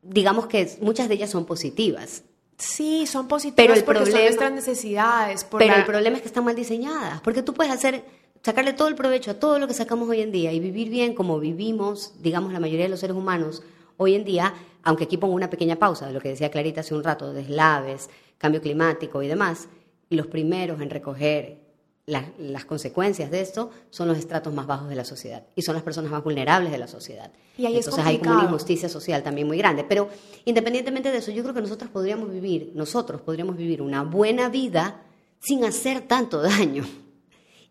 digamos 0.00 0.46
que 0.46 0.78
muchas 0.80 1.08
de 1.08 1.14
ellas 1.16 1.30
son 1.30 1.44
positivas. 1.44 2.24
Sí, 2.56 3.06
son 3.06 3.28
positivas 3.28 3.56
pero 3.56 3.74
el 3.74 3.84
porque 3.84 4.10
son 4.10 4.20
nuestras 4.20 4.52
necesidades. 4.52 5.44
pero 5.44 5.74
el 5.74 5.84
problema 5.84 6.16
es 6.16 6.22
que 6.22 6.28
están 6.28 6.44
mal 6.44 6.54
diseñadas, 6.54 7.20
porque 7.20 7.42
tú 7.42 7.54
puedes 7.54 7.72
hacer, 7.72 8.04
sacarle 8.42 8.72
todo 8.72 8.88
el 8.88 8.94
provecho 8.94 9.30
a 9.30 9.34
todo 9.34 9.58
lo 9.58 9.68
que 9.68 9.74
sacamos 9.74 10.08
hoy 10.08 10.20
en 10.20 10.32
día 10.32 10.52
y 10.52 10.60
vivir 10.60 10.90
bien 10.90 11.14
como 11.14 11.38
vivimos, 11.38 12.14
digamos, 12.20 12.52
la 12.52 12.60
mayoría 12.60 12.84
de 12.84 12.90
los 12.90 13.00
seres 13.00 13.16
humanos 13.16 13.62
hoy 13.96 14.14
en 14.14 14.24
día, 14.24 14.54
aunque 14.82 15.04
aquí 15.04 15.16
pongo 15.16 15.34
una 15.34 15.50
pequeña 15.50 15.76
pausa 15.76 16.06
de 16.06 16.12
lo 16.12 16.20
que 16.20 16.30
decía 16.30 16.50
Clarita 16.50 16.80
hace 16.80 16.94
un 16.94 17.04
rato, 17.04 17.32
deslaves, 17.32 18.10
cambio 18.38 18.60
climático 18.60 19.22
y 19.22 19.28
demás, 19.28 19.68
y 20.10 20.16
los 20.16 20.26
primeros 20.26 20.80
en 20.80 20.90
recoger 20.90 21.62
las 22.04 22.64
consecuencias 22.64 23.30
de 23.30 23.40
esto 23.40 23.70
son 23.90 24.08
los 24.08 24.18
estratos 24.18 24.52
más 24.52 24.66
bajos 24.66 24.88
de 24.88 24.96
la 24.96 25.04
sociedad 25.04 25.46
y 25.54 25.62
son 25.62 25.74
las 25.74 25.84
personas 25.84 26.10
más 26.10 26.24
vulnerables 26.24 26.72
de 26.72 26.78
la 26.78 26.88
sociedad. 26.88 27.30
Y 27.56 27.64
ahí 27.64 27.76
Entonces 27.76 28.04
hay 28.04 28.18
como 28.18 28.34
una 28.34 28.44
injusticia 28.44 28.88
social 28.88 29.22
también 29.22 29.46
muy 29.46 29.56
grande. 29.56 29.84
Pero 29.84 30.08
independientemente 30.44 31.12
de 31.12 31.18
eso, 31.18 31.30
yo 31.30 31.44
creo 31.44 31.54
que 31.54 31.60
nosotros 31.60 31.90
podríamos 31.90 32.30
vivir, 32.30 32.72
nosotros 32.74 33.20
podríamos 33.20 33.56
vivir 33.56 33.80
una 33.80 34.02
buena 34.02 34.48
vida 34.48 35.02
sin 35.38 35.64
hacer 35.64 36.02
tanto 36.02 36.42
daño 36.42 36.84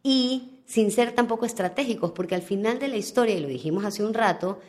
y 0.01 0.50
sin 0.71 0.89
ser 0.89 1.11
tampoco 1.11 1.45
estratégicos, 1.45 2.13
porque 2.13 2.33
al 2.33 2.41
final 2.41 2.79
de 2.79 2.87
la 2.87 2.95
historia, 2.95 3.35
y 3.35 3.41
lo 3.41 3.49
dijimos 3.49 3.83
hace 3.83 4.05
un 4.05 4.13
rato, 4.13 4.59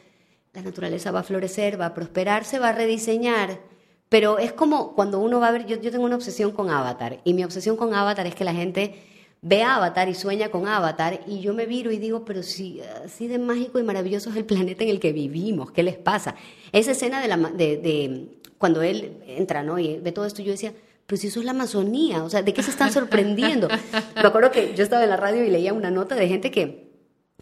la 0.52 0.60
naturaleza 0.60 1.12
va 1.12 1.20
a 1.20 1.22
florecer, 1.22 1.80
va 1.80 1.86
a 1.86 1.94
prosperar, 1.94 2.44
se 2.44 2.58
va 2.58 2.70
a 2.70 2.72
rediseñar. 2.72 3.60
Pero 4.08 4.40
es 4.40 4.52
como 4.52 4.96
cuando 4.96 5.20
uno 5.20 5.38
va 5.38 5.46
a 5.46 5.52
ver, 5.52 5.64
yo, 5.64 5.80
yo 5.80 5.92
tengo 5.92 6.04
una 6.04 6.16
obsesión 6.16 6.50
con 6.50 6.70
Avatar, 6.70 7.20
y 7.22 7.34
mi 7.34 7.44
obsesión 7.44 7.76
con 7.76 7.94
Avatar 7.94 8.26
es 8.26 8.34
que 8.34 8.42
la 8.42 8.52
gente 8.52 8.96
ve 9.42 9.62
Avatar 9.62 10.08
y 10.08 10.16
sueña 10.16 10.48
con 10.48 10.66
Avatar 10.66 11.20
y 11.28 11.38
yo 11.38 11.54
me 11.54 11.66
viro 11.66 11.92
y 11.92 11.98
digo, 11.98 12.24
pero 12.24 12.42
si 12.42 12.80
así 13.04 13.28
de 13.28 13.38
mágico 13.38 13.78
y 13.78 13.84
maravilloso 13.84 14.30
es 14.30 14.36
el 14.36 14.44
planeta 14.44 14.82
en 14.82 14.90
el 14.90 14.98
que 14.98 15.12
vivimos, 15.12 15.70
¿qué 15.70 15.84
les 15.84 15.98
pasa? 15.98 16.34
Esa 16.72 16.90
escena 16.90 17.22
de, 17.22 17.28
la, 17.28 17.36
de, 17.36 17.76
de 17.76 18.38
cuando 18.58 18.82
él 18.82 19.18
entra 19.24 19.62
¿no? 19.62 19.78
y 19.78 19.98
ve 19.98 20.10
todo 20.10 20.26
esto, 20.26 20.42
yo 20.42 20.50
decía, 20.50 20.74
pero 21.12 21.20
si 21.20 21.26
eso 21.26 21.40
es 21.40 21.44
la 21.44 21.50
Amazonía, 21.50 22.24
o 22.24 22.30
sea, 22.30 22.40
¿de 22.40 22.54
qué 22.54 22.62
se 22.62 22.70
están 22.70 22.90
sorprendiendo? 22.90 23.68
me 24.16 24.22
acuerdo 24.22 24.50
que 24.50 24.74
yo 24.74 24.82
estaba 24.82 25.04
en 25.04 25.10
la 25.10 25.18
radio 25.18 25.44
y 25.44 25.50
leía 25.50 25.74
una 25.74 25.90
nota 25.90 26.14
de 26.14 26.26
gente 26.26 26.50
que 26.50 26.90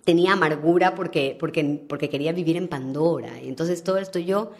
tenía 0.05 0.33
amargura 0.33 0.97
porque, 0.97 1.37
porque, 1.39 1.85
porque 1.89 2.09
quería 2.09 2.33
vivir 2.33 2.57
en 2.57 2.67
Pandora. 2.67 3.41
Y 3.41 3.47
entonces 3.47 3.85
todo 3.85 3.99
esto 3.99 4.19
yo 4.19 4.51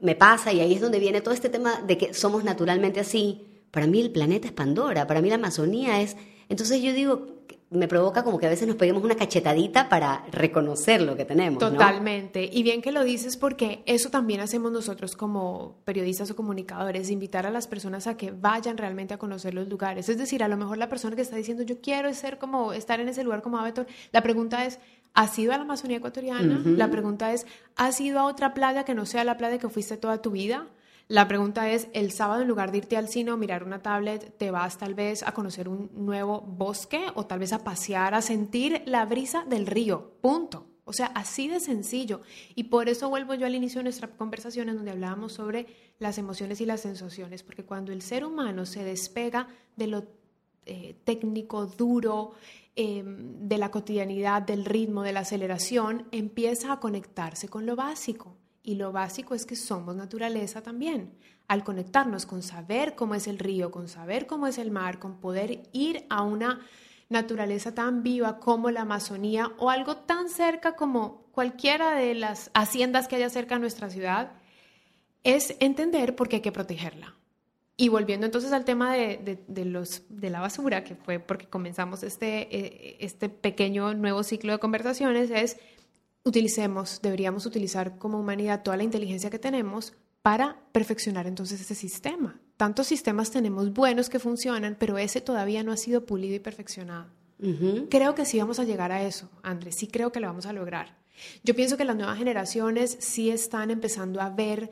me 0.00 0.16
pasa 0.16 0.52
y 0.52 0.58
ahí 0.58 0.74
es 0.74 0.80
donde 0.80 0.98
viene 0.98 1.20
todo 1.20 1.34
este 1.34 1.50
tema 1.50 1.80
de 1.82 1.96
que 1.98 2.14
somos 2.14 2.42
naturalmente 2.42 2.98
así. 2.98 3.46
Para 3.70 3.86
mí 3.86 4.00
el 4.00 4.10
planeta 4.10 4.48
es 4.48 4.52
Pandora, 4.52 5.06
para 5.06 5.22
mí 5.22 5.28
la 5.28 5.36
Amazonía 5.36 6.00
es 6.00 6.16
entonces 6.48 6.82
yo 6.82 6.92
digo, 6.92 7.28
me 7.70 7.88
provoca 7.88 8.22
como 8.22 8.38
que 8.38 8.46
a 8.46 8.48
veces 8.48 8.68
nos 8.68 8.76
peguemos 8.76 9.02
una 9.02 9.16
cachetadita 9.16 9.88
para 9.88 10.24
reconocer 10.30 11.02
lo 11.02 11.16
que 11.16 11.24
tenemos. 11.24 11.58
Totalmente. 11.58 12.48
Y 12.50 12.62
bien 12.62 12.80
que 12.80 12.92
lo 12.92 13.02
dices 13.02 13.36
porque 13.36 13.82
eso 13.86 14.08
también 14.08 14.40
hacemos 14.40 14.70
nosotros 14.70 15.16
como 15.16 15.76
periodistas 15.84 16.30
o 16.30 16.36
comunicadores, 16.36 17.10
invitar 17.10 17.44
a 17.44 17.50
las 17.50 17.66
personas 17.66 18.06
a 18.06 18.16
que 18.16 18.30
vayan 18.30 18.76
realmente 18.76 19.14
a 19.14 19.18
conocer 19.18 19.52
los 19.52 19.68
lugares. 19.68 20.08
Es 20.08 20.16
decir, 20.16 20.44
a 20.44 20.48
lo 20.48 20.56
mejor 20.56 20.78
la 20.78 20.88
persona 20.88 21.16
que 21.16 21.22
está 21.22 21.36
diciendo 21.36 21.64
yo 21.64 21.80
quiero 21.80 22.12
ser 22.14 22.38
como, 22.38 22.72
estar 22.72 23.00
en 23.00 23.08
ese 23.08 23.24
lugar 23.24 23.42
como 23.42 23.58
Avatar, 23.58 23.86
la 24.12 24.22
pregunta 24.22 24.64
es, 24.64 24.78
¿has 25.12 25.36
ido 25.36 25.52
a 25.52 25.56
la 25.56 25.64
Amazonía 25.64 25.96
ecuatoriana? 25.96 26.62
La 26.64 26.88
pregunta 26.88 27.32
es, 27.32 27.46
¿has 27.74 28.00
ido 28.00 28.20
a 28.20 28.26
otra 28.26 28.54
playa 28.54 28.84
que 28.84 28.94
no 28.94 29.06
sea 29.06 29.24
la 29.24 29.36
playa 29.36 29.58
que 29.58 29.68
fuiste 29.68 29.96
toda 29.96 30.22
tu 30.22 30.30
vida? 30.30 30.66
La 31.08 31.28
pregunta 31.28 31.70
es, 31.70 31.86
el 31.92 32.10
sábado 32.10 32.42
en 32.42 32.48
lugar 32.48 32.72
de 32.72 32.78
irte 32.78 32.96
al 32.96 33.08
cine 33.08 33.30
o 33.30 33.36
mirar 33.36 33.62
una 33.62 33.80
tablet, 33.80 34.36
¿te 34.36 34.50
vas 34.50 34.76
tal 34.76 34.94
vez 34.94 35.22
a 35.22 35.32
conocer 35.32 35.68
un 35.68 35.88
nuevo 35.94 36.40
bosque 36.40 37.06
o 37.14 37.26
tal 37.26 37.38
vez 37.38 37.52
a 37.52 37.62
pasear, 37.62 38.14
a 38.14 38.22
sentir 38.22 38.82
la 38.86 39.04
brisa 39.04 39.44
del 39.44 39.68
río? 39.68 40.14
Punto. 40.20 40.66
O 40.84 40.92
sea, 40.92 41.06
así 41.14 41.46
de 41.46 41.60
sencillo. 41.60 42.22
Y 42.56 42.64
por 42.64 42.88
eso 42.88 43.08
vuelvo 43.08 43.34
yo 43.34 43.46
al 43.46 43.54
inicio 43.54 43.78
de 43.78 43.84
nuestra 43.84 44.08
conversación 44.08 44.68
en 44.68 44.76
donde 44.76 44.90
hablábamos 44.90 45.32
sobre 45.32 45.66
las 46.00 46.18
emociones 46.18 46.60
y 46.60 46.66
las 46.66 46.80
sensaciones, 46.80 47.44
porque 47.44 47.64
cuando 47.64 47.92
el 47.92 48.02
ser 48.02 48.24
humano 48.24 48.66
se 48.66 48.82
despega 48.82 49.48
de 49.76 49.86
lo 49.86 50.04
eh, 50.64 50.96
técnico, 51.04 51.66
duro, 51.66 52.32
em, 52.74 53.48
de 53.48 53.58
la 53.58 53.70
cotidianidad, 53.70 54.42
del 54.42 54.64
ritmo, 54.64 55.04
de 55.04 55.12
la 55.12 55.20
aceleración, 55.20 56.08
empieza 56.10 56.72
a 56.72 56.80
conectarse 56.80 57.48
con 57.48 57.64
lo 57.64 57.76
básico. 57.76 58.36
Y 58.66 58.74
lo 58.74 58.90
básico 58.90 59.36
es 59.36 59.46
que 59.46 59.54
somos 59.54 59.94
naturaleza 59.94 60.60
también. 60.60 61.12
Al 61.46 61.62
conectarnos 61.62 62.26
con 62.26 62.42
saber 62.42 62.96
cómo 62.96 63.14
es 63.14 63.28
el 63.28 63.38
río, 63.38 63.70
con 63.70 63.86
saber 63.86 64.26
cómo 64.26 64.48
es 64.48 64.58
el 64.58 64.72
mar, 64.72 64.98
con 64.98 65.20
poder 65.20 65.62
ir 65.72 66.04
a 66.10 66.22
una 66.22 66.58
naturaleza 67.08 67.76
tan 67.76 68.02
viva 68.02 68.40
como 68.40 68.72
la 68.72 68.80
Amazonía 68.80 69.52
o 69.58 69.70
algo 69.70 69.98
tan 69.98 70.28
cerca 70.28 70.74
como 70.74 71.28
cualquiera 71.30 71.94
de 71.94 72.16
las 72.16 72.50
haciendas 72.54 73.06
que 73.06 73.14
haya 73.14 73.30
cerca 73.30 73.54
de 73.54 73.60
nuestra 73.60 73.88
ciudad, 73.88 74.32
es 75.22 75.54
entender 75.60 76.16
por 76.16 76.28
qué 76.28 76.36
hay 76.36 76.42
que 76.42 76.50
protegerla. 76.50 77.14
Y 77.76 77.88
volviendo 77.88 78.26
entonces 78.26 78.52
al 78.52 78.64
tema 78.64 78.94
de, 78.94 79.38
los, 79.64 80.02
de 80.08 80.30
la 80.30 80.40
basura, 80.40 80.82
que 80.82 80.96
fue 80.96 81.20
porque 81.20 81.46
comenzamos 81.46 82.02
este, 82.02 82.48
eh, 82.50 82.96
este 82.98 83.28
pequeño 83.28 83.94
nuevo 83.94 84.24
ciclo 84.24 84.50
de 84.50 84.58
conversaciones, 84.58 85.30
es 85.30 85.56
utilicemos, 86.26 87.00
deberíamos 87.02 87.46
utilizar 87.46 87.98
como 87.98 88.18
humanidad 88.18 88.62
toda 88.64 88.76
la 88.76 88.82
inteligencia 88.82 89.30
que 89.30 89.38
tenemos 89.38 89.94
para 90.22 90.56
perfeccionar 90.72 91.28
entonces 91.28 91.60
ese 91.60 91.76
sistema. 91.76 92.40
Tantos 92.56 92.88
sistemas 92.88 93.30
tenemos 93.30 93.72
buenos 93.72 94.10
que 94.10 94.18
funcionan, 94.18 94.76
pero 94.78 94.98
ese 94.98 95.20
todavía 95.20 95.62
no 95.62 95.70
ha 95.70 95.76
sido 95.76 96.04
pulido 96.04 96.34
y 96.34 96.40
perfeccionado. 96.40 97.06
Creo 97.90 98.14
que 98.14 98.24
sí 98.24 98.38
vamos 98.38 98.58
a 98.58 98.64
llegar 98.64 98.90
a 98.92 99.02
eso, 99.02 99.30
Andrés, 99.42 99.76
sí 99.76 99.86
creo 99.86 100.10
que 100.10 100.20
lo 100.20 100.26
vamos 100.26 100.46
a 100.46 100.52
lograr. 100.52 100.96
Yo 101.44 101.54
pienso 101.54 101.76
que 101.76 101.84
las 101.84 101.94
nuevas 101.94 102.18
generaciones 102.18 102.96
sí 102.98 103.30
están 103.30 103.70
empezando 103.70 104.20
a 104.20 104.30
ver 104.30 104.70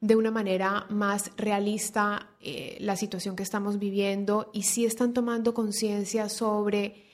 de 0.00 0.16
una 0.16 0.30
manera 0.30 0.86
más 0.90 1.30
realista 1.36 2.30
eh, 2.40 2.76
la 2.80 2.96
situación 2.96 3.36
que 3.36 3.42
estamos 3.42 3.78
viviendo 3.78 4.50
y 4.52 4.64
sí 4.64 4.84
están 4.84 5.14
tomando 5.14 5.54
conciencia 5.54 6.28
sobre 6.28 7.09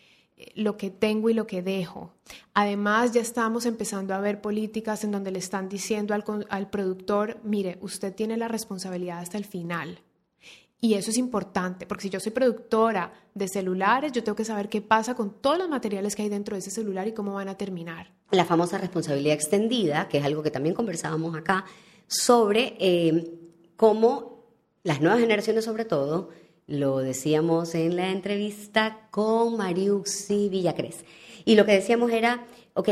lo 0.54 0.76
que 0.76 0.90
tengo 0.90 1.30
y 1.30 1.34
lo 1.34 1.46
que 1.46 1.62
dejo. 1.62 2.12
Además, 2.54 3.12
ya 3.12 3.20
estamos 3.20 3.66
empezando 3.66 4.14
a 4.14 4.20
ver 4.20 4.40
políticas 4.40 5.04
en 5.04 5.12
donde 5.12 5.30
le 5.30 5.38
están 5.38 5.68
diciendo 5.68 6.14
al, 6.14 6.24
al, 6.50 6.70
productor, 6.70 7.38
mire, 7.42 7.78
usted 7.80 8.14
tiene 8.14 8.36
la 8.36 8.48
responsabilidad 8.48 9.18
hasta 9.18 9.38
el 9.38 9.44
final. 9.44 10.02
Y 10.78 10.94
eso 10.94 11.10
es 11.10 11.16
importante, 11.16 11.86
porque 11.86 12.02
si 12.02 12.10
yo 12.10 12.20
soy 12.20 12.32
productora 12.32 13.12
de 13.34 13.48
celulares, 13.48 14.12
yo 14.12 14.22
tengo 14.22 14.36
que 14.36 14.44
saber 14.44 14.68
qué 14.68 14.82
pasa 14.82 15.14
con 15.14 15.40
todos 15.40 15.56
los 15.56 15.70
materiales 15.70 16.14
que 16.14 16.22
hay 16.22 16.28
dentro 16.28 16.54
de 16.54 16.60
ese 16.60 16.70
celular 16.70 17.08
y 17.08 17.12
cómo 17.12 17.32
van 17.32 17.48
a 17.48 17.56
terminar. 17.56 18.12
La 18.30 18.44
famosa 18.44 18.76
responsabilidad 18.76 19.34
extendida, 19.34 20.06
que 20.08 20.18
es 20.18 20.24
algo 20.24 20.42
que 20.42 20.50
también 20.50 20.74
conversábamos 20.74 21.34
acá, 21.34 21.64
sobre 22.06 22.76
eh, 22.78 23.32
cómo 23.76 24.44
las 24.82 25.00
nuevas 25.00 25.18
generaciones 25.18 25.64
sobre 25.64 25.86
todo, 25.86 26.28
lo 26.66 26.98
decíamos 26.98 27.74
en 27.74 27.96
la 27.96 28.10
entrevista 28.10 29.08
con 29.10 29.56
Mariuxi 29.56 30.48
Villacres. 30.48 31.04
Y 31.44 31.54
lo 31.54 31.64
que 31.64 31.72
decíamos 31.72 32.10
era, 32.10 32.46
ok, 32.74 32.88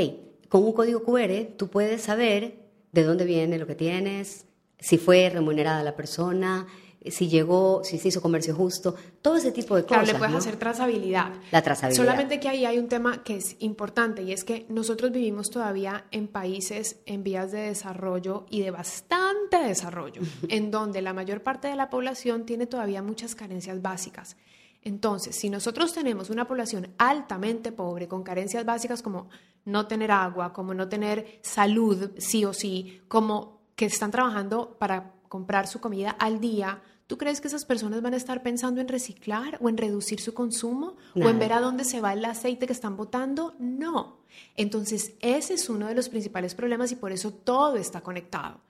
con 0.48 0.62
un 0.62 0.72
código 0.72 1.02
QR 1.02 1.56
tú 1.56 1.68
puedes 1.68 2.02
saber 2.02 2.58
de 2.92 3.02
dónde 3.02 3.24
viene 3.24 3.58
lo 3.58 3.66
que 3.66 3.74
tienes, 3.74 4.46
si 4.78 4.98
fue 4.98 5.28
remunerada 5.30 5.82
la 5.82 5.96
persona, 5.96 6.66
si 7.10 7.28
llegó, 7.28 7.82
si 7.84 7.98
se 7.98 8.08
hizo 8.08 8.22
comercio 8.22 8.54
justo, 8.54 8.94
todo 9.20 9.36
ese 9.36 9.52
tipo 9.52 9.76
de 9.76 9.82
cosas. 9.82 10.04
Claro, 10.04 10.12
le 10.12 10.18
puedes 10.18 10.34
hacer 10.34 10.56
trazabilidad. 10.56 11.32
La 11.50 11.62
trazabilidad. 11.62 12.02
Solamente 12.02 12.40
que 12.40 12.48
ahí 12.48 12.64
hay 12.64 12.78
un 12.78 12.88
tema 12.88 13.22
que 13.22 13.36
es 13.36 13.56
importante 13.60 14.22
y 14.22 14.32
es 14.32 14.44
que 14.44 14.66
nosotros 14.68 15.12
vivimos 15.12 15.50
todavía 15.50 16.06
en 16.10 16.28
países 16.28 16.96
en 17.06 17.22
vías 17.22 17.52
de 17.52 17.60
desarrollo 17.60 18.46
y 18.48 18.62
de 18.62 18.70
bastante 18.70 19.58
desarrollo, 19.58 20.22
en 20.48 20.70
donde 20.70 21.02
la 21.02 21.12
mayor 21.12 21.42
parte 21.42 21.68
de 21.68 21.76
la 21.76 21.90
población 21.90 22.46
tiene 22.46 22.66
todavía 22.66 23.02
muchas 23.02 23.34
carencias 23.34 23.82
básicas. 23.82 24.36
Entonces, 24.82 25.34
si 25.36 25.48
nosotros 25.48 25.94
tenemos 25.94 26.28
una 26.28 26.46
población 26.46 26.94
altamente 26.98 27.72
pobre, 27.72 28.06
con 28.06 28.22
carencias 28.22 28.66
básicas 28.66 29.02
como 29.02 29.28
no 29.64 29.86
tener 29.86 30.10
agua, 30.10 30.52
como 30.52 30.74
no 30.74 30.88
tener 30.88 31.38
salud, 31.42 32.10
sí 32.18 32.44
o 32.44 32.52
sí, 32.52 33.00
como 33.08 33.62
que 33.76 33.86
están 33.86 34.10
trabajando 34.10 34.76
para 34.78 35.14
comprar 35.28 35.66
su 35.66 35.80
comida 35.80 36.10
al 36.10 36.38
día, 36.38 36.82
¿Tú 37.06 37.18
crees 37.18 37.40
que 37.42 37.48
esas 37.48 37.66
personas 37.66 38.00
van 38.00 38.14
a 38.14 38.16
estar 38.16 38.42
pensando 38.42 38.80
en 38.80 38.88
reciclar 38.88 39.58
o 39.60 39.68
en 39.68 39.76
reducir 39.76 40.20
su 40.20 40.32
consumo 40.32 40.96
o 41.14 41.28
en 41.28 41.38
ver 41.38 41.52
a 41.52 41.60
dónde 41.60 41.84
se 41.84 42.00
va 42.00 42.14
el 42.14 42.24
aceite 42.24 42.66
que 42.66 42.72
están 42.72 42.96
botando? 42.96 43.54
No. 43.58 44.20
Entonces, 44.56 45.12
ese 45.20 45.54
es 45.54 45.68
uno 45.68 45.86
de 45.86 45.94
los 45.94 46.08
principales 46.08 46.54
problemas 46.54 46.92
y 46.92 46.96
por 46.96 47.12
eso 47.12 47.30
todo 47.30 47.76
está 47.76 48.00
conectado. 48.00 48.60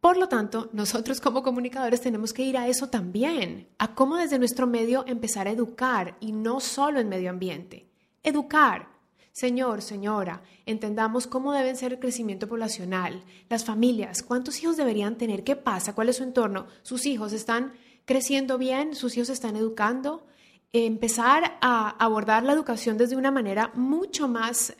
Por 0.00 0.16
lo 0.16 0.28
tanto, 0.28 0.70
nosotros 0.72 1.20
como 1.20 1.42
comunicadores 1.42 2.00
tenemos 2.00 2.32
que 2.32 2.44
ir 2.44 2.56
a 2.56 2.68
eso 2.68 2.88
también, 2.88 3.66
a 3.78 3.96
cómo 3.96 4.16
desde 4.16 4.38
nuestro 4.38 4.68
medio 4.68 5.04
empezar 5.08 5.48
a 5.48 5.50
educar 5.50 6.16
y 6.20 6.30
no 6.30 6.60
solo 6.60 7.00
en 7.00 7.08
medio 7.08 7.30
ambiente. 7.30 7.88
Educar. 8.22 8.95
Señor, 9.36 9.82
señora, 9.82 10.40
entendamos 10.64 11.26
cómo 11.26 11.52
deben 11.52 11.76
ser 11.76 11.92
el 11.92 11.98
crecimiento 11.98 12.48
poblacional, 12.48 13.22
las 13.50 13.66
familias, 13.66 14.22
cuántos 14.22 14.62
hijos 14.62 14.78
deberían 14.78 15.18
tener, 15.18 15.44
qué 15.44 15.56
pasa, 15.56 15.94
cuál 15.94 16.08
es 16.08 16.16
su 16.16 16.22
entorno, 16.22 16.68
sus 16.80 17.04
hijos 17.04 17.34
están 17.34 17.74
creciendo 18.06 18.56
bien, 18.56 18.94
sus 18.94 19.14
hijos 19.14 19.28
están 19.28 19.54
educando, 19.56 20.26
empezar 20.72 21.58
a 21.60 21.90
abordar 22.02 22.44
la 22.44 22.54
educación 22.54 22.96
desde 22.96 23.14
una 23.14 23.30
manera 23.30 23.72
mucho 23.74 24.26
más 24.26 24.74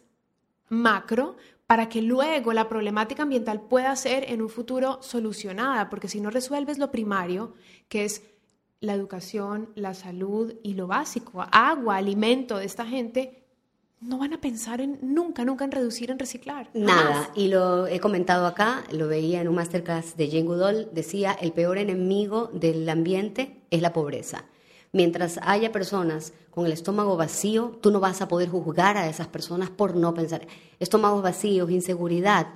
macro 0.70 1.36
para 1.66 1.90
que 1.90 2.00
luego 2.00 2.54
la 2.54 2.66
problemática 2.66 3.24
ambiental 3.24 3.60
pueda 3.60 3.94
ser 3.94 4.24
en 4.30 4.40
un 4.40 4.48
futuro 4.48 5.02
solucionada, 5.02 5.90
porque 5.90 6.08
si 6.08 6.18
no 6.18 6.30
resuelves 6.30 6.78
lo 6.78 6.90
primario, 6.90 7.52
que 7.90 8.06
es 8.06 8.22
la 8.80 8.94
educación, 8.94 9.68
la 9.74 9.92
salud 9.92 10.54
y 10.62 10.72
lo 10.72 10.86
básico, 10.86 11.44
agua, 11.52 11.98
alimento 11.98 12.56
de 12.56 12.64
esta 12.64 12.86
gente, 12.86 13.42
no 14.00 14.18
van 14.18 14.32
a 14.34 14.40
pensar 14.40 14.80
en 14.80 14.98
nunca, 15.02 15.44
nunca 15.44 15.64
en 15.64 15.72
reducir, 15.72 16.10
en 16.10 16.18
reciclar. 16.18 16.68
Nada, 16.74 17.30
y 17.34 17.48
lo 17.48 17.86
he 17.86 17.98
comentado 17.98 18.46
acá, 18.46 18.84
lo 18.92 19.08
veía 19.08 19.40
en 19.40 19.48
un 19.48 19.54
masterclass 19.54 20.16
de 20.16 20.28
Jane 20.28 20.42
Goodall, 20.42 20.90
decía, 20.92 21.32
el 21.32 21.52
peor 21.52 21.78
enemigo 21.78 22.50
del 22.52 22.88
ambiente 22.88 23.56
es 23.70 23.80
la 23.80 23.92
pobreza. 23.92 24.44
Mientras 24.92 25.38
haya 25.42 25.72
personas 25.72 26.32
con 26.50 26.66
el 26.66 26.72
estómago 26.72 27.16
vacío, 27.16 27.78
tú 27.82 27.90
no 27.90 28.00
vas 28.00 28.22
a 28.22 28.28
poder 28.28 28.48
juzgar 28.48 28.96
a 28.96 29.08
esas 29.08 29.26
personas 29.26 29.70
por 29.70 29.96
no 29.96 30.14
pensar. 30.14 30.46
Estómagos 30.78 31.22
vacíos, 31.22 31.70
inseguridad, 31.70 32.48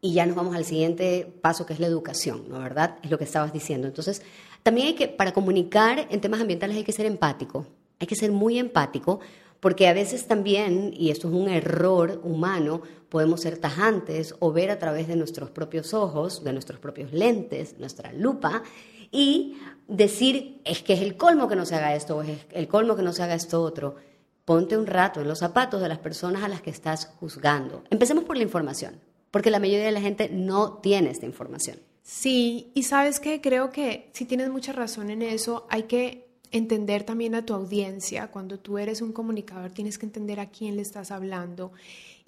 y 0.00 0.12
ya 0.12 0.26
nos 0.26 0.36
vamos 0.36 0.54
al 0.54 0.64
siguiente 0.64 1.26
paso 1.40 1.66
que 1.66 1.72
es 1.72 1.80
la 1.80 1.86
educación, 1.86 2.44
¿no 2.48 2.58
verdad? 2.58 2.98
Es 3.02 3.10
lo 3.10 3.18
que 3.18 3.24
estabas 3.24 3.52
diciendo. 3.52 3.86
Entonces, 3.86 4.22
también 4.62 4.88
hay 4.88 4.94
que, 4.94 5.08
para 5.08 5.32
comunicar 5.32 6.06
en 6.10 6.20
temas 6.20 6.40
ambientales 6.40 6.76
hay 6.76 6.84
que 6.84 6.92
ser 6.92 7.06
empático, 7.06 7.66
hay 7.98 8.06
que 8.06 8.14
ser 8.14 8.30
muy 8.30 8.58
empático, 8.58 9.20
porque 9.60 9.88
a 9.88 9.92
veces 9.92 10.26
también, 10.26 10.92
y 10.96 11.10
esto 11.10 11.28
es 11.28 11.34
un 11.34 11.48
error 11.48 12.20
humano, 12.24 12.82
podemos 13.08 13.40
ser 13.40 13.58
tajantes 13.58 14.34
o 14.38 14.52
ver 14.52 14.70
a 14.70 14.78
través 14.78 15.08
de 15.08 15.16
nuestros 15.16 15.50
propios 15.50 15.94
ojos, 15.94 16.44
de 16.44 16.52
nuestros 16.52 16.78
propios 16.78 17.12
lentes, 17.12 17.78
nuestra 17.78 18.12
lupa, 18.12 18.62
y 19.10 19.56
decir, 19.88 20.60
es 20.64 20.82
que 20.82 20.94
es 20.94 21.00
el 21.00 21.16
colmo 21.16 21.48
que 21.48 21.56
no 21.56 21.64
se 21.64 21.74
haga 21.74 21.94
esto, 21.94 22.16
o 22.16 22.22
es 22.22 22.46
el 22.52 22.68
colmo 22.68 22.96
que 22.96 23.02
no 23.02 23.12
se 23.12 23.22
haga 23.22 23.34
esto 23.34 23.62
otro. 23.62 23.96
Ponte 24.44 24.76
un 24.76 24.86
rato 24.86 25.20
en 25.20 25.28
los 25.28 25.38
zapatos 25.40 25.80
de 25.80 25.88
las 25.88 25.98
personas 25.98 26.42
a 26.42 26.48
las 26.48 26.62
que 26.62 26.70
estás 26.70 27.06
juzgando. 27.18 27.82
Empecemos 27.90 28.24
por 28.24 28.36
la 28.36 28.42
información, 28.42 29.00
porque 29.30 29.50
la 29.50 29.58
mayoría 29.58 29.86
de 29.86 29.92
la 29.92 30.00
gente 30.00 30.28
no 30.28 30.74
tiene 30.78 31.10
esta 31.10 31.26
información. 31.26 31.78
Sí, 32.02 32.70
y 32.74 32.84
sabes 32.84 33.18
que 33.18 33.40
creo 33.40 33.70
que 33.70 34.10
si 34.12 34.26
tienes 34.26 34.48
mucha 34.50 34.72
razón 34.72 35.10
en 35.10 35.22
eso, 35.22 35.66
hay 35.68 35.84
que 35.84 36.25
entender 36.56 37.04
también 37.04 37.34
a 37.34 37.44
tu 37.44 37.54
audiencia. 37.54 38.28
Cuando 38.28 38.58
tú 38.58 38.78
eres 38.78 39.02
un 39.02 39.12
comunicador, 39.12 39.70
tienes 39.70 39.98
que 39.98 40.06
entender 40.06 40.40
a 40.40 40.50
quién 40.50 40.76
le 40.76 40.82
estás 40.82 41.10
hablando 41.10 41.72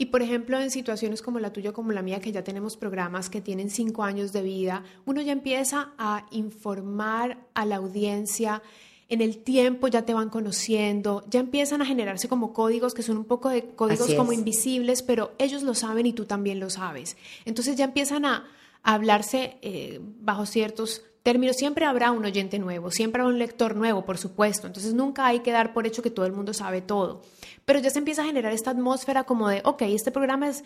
y 0.00 0.06
por 0.06 0.22
ejemplo, 0.22 0.60
en 0.60 0.70
situaciones 0.70 1.22
como 1.22 1.40
la 1.40 1.52
tuya, 1.52 1.72
como 1.72 1.90
la 1.90 2.02
mía, 2.02 2.20
que 2.20 2.30
ya 2.30 2.44
tenemos 2.44 2.76
programas 2.76 3.28
que 3.28 3.40
tienen 3.40 3.68
cinco 3.68 4.04
años 4.04 4.32
de 4.32 4.42
vida, 4.42 4.84
uno 5.06 5.20
ya 5.20 5.32
empieza 5.32 5.92
a 5.98 6.24
informar 6.30 7.38
a 7.52 7.66
la 7.66 7.76
audiencia. 7.76 8.62
En 9.08 9.20
el 9.20 9.38
tiempo 9.38 9.88
ya 9.88 10.02
te 10.02 10.14
van 10.14 10.30
conociendo, 10.30 11.24
ya 11.28 11.40
empiezan 11.40 11.82
a 11.82 11.84
generarse 11.84 12.28
como 12.28 12.52
códigos 12.52 12.94
que 12.94 13.02
son 13.02 13.16
un 13.16 13.24
poco 13.24 13.48
de 13.48 13.64
códigos 13.74 14.14
como 14.14 14.32
invisibles, 14.32 15.02
pero 15.02 15.32
ellos 15.36 15.64
lo 15.64 15.74
saben 15.74 16.06
y 16.06 16.12
tú 16.12 16.26
también 16.26 16.60
lo 16.60 16.70
sabes. 16.70 17.16
Entonces 17.44 17.74
ya 17.74 17.86
empiezan 17.86 18.24
a, 18.24 18.46
hablarse 18.84 19.58
eh, 19.60 20.00
bajo 20.20 20.46
ciertos 20.46 21.02
términos. 21.28 21.56
Siempre 21.56 21.84
habrá 21.84 22.10
un 22.10 22.24
oyente 22.24 22.58
nuevo, 22.58 22.90
siempre 22.90 23.20
habrá 23.20 23.34
un 23.34 23.38
lector 23.38 23.76
nuevo, 23.76 24.06
por 24.06 24.16
supuesto. 24.16 24.66
Entonces 24.66 24.94
nunca 24.94 25.26
hay 25.26 25.40
que 25.40 25.52
dar 25.52 25.74
por 25.74 25.86
hecho 25.86 26.02
que 26.02 26.08
todo 26.10 26.24
el 26.24 26.32
mundo 26.32 26.54
sabe 26.54 26.80
todo. 26.80 27.20
Pero 27.66 27.80
ya 27.80 27.90
se 27.90 27.98
empieza 27.98 28.22
a 28.22 28.24
generar 28.24 28.54
esta 28.54 28.70
atmósfera 28.70 29.24
como 29.24 29.46
de, 29.50 29.60
ok, 29.62 29.82
este 29.82 30.10
programa 30.10 30.48
es, 30.48 30.64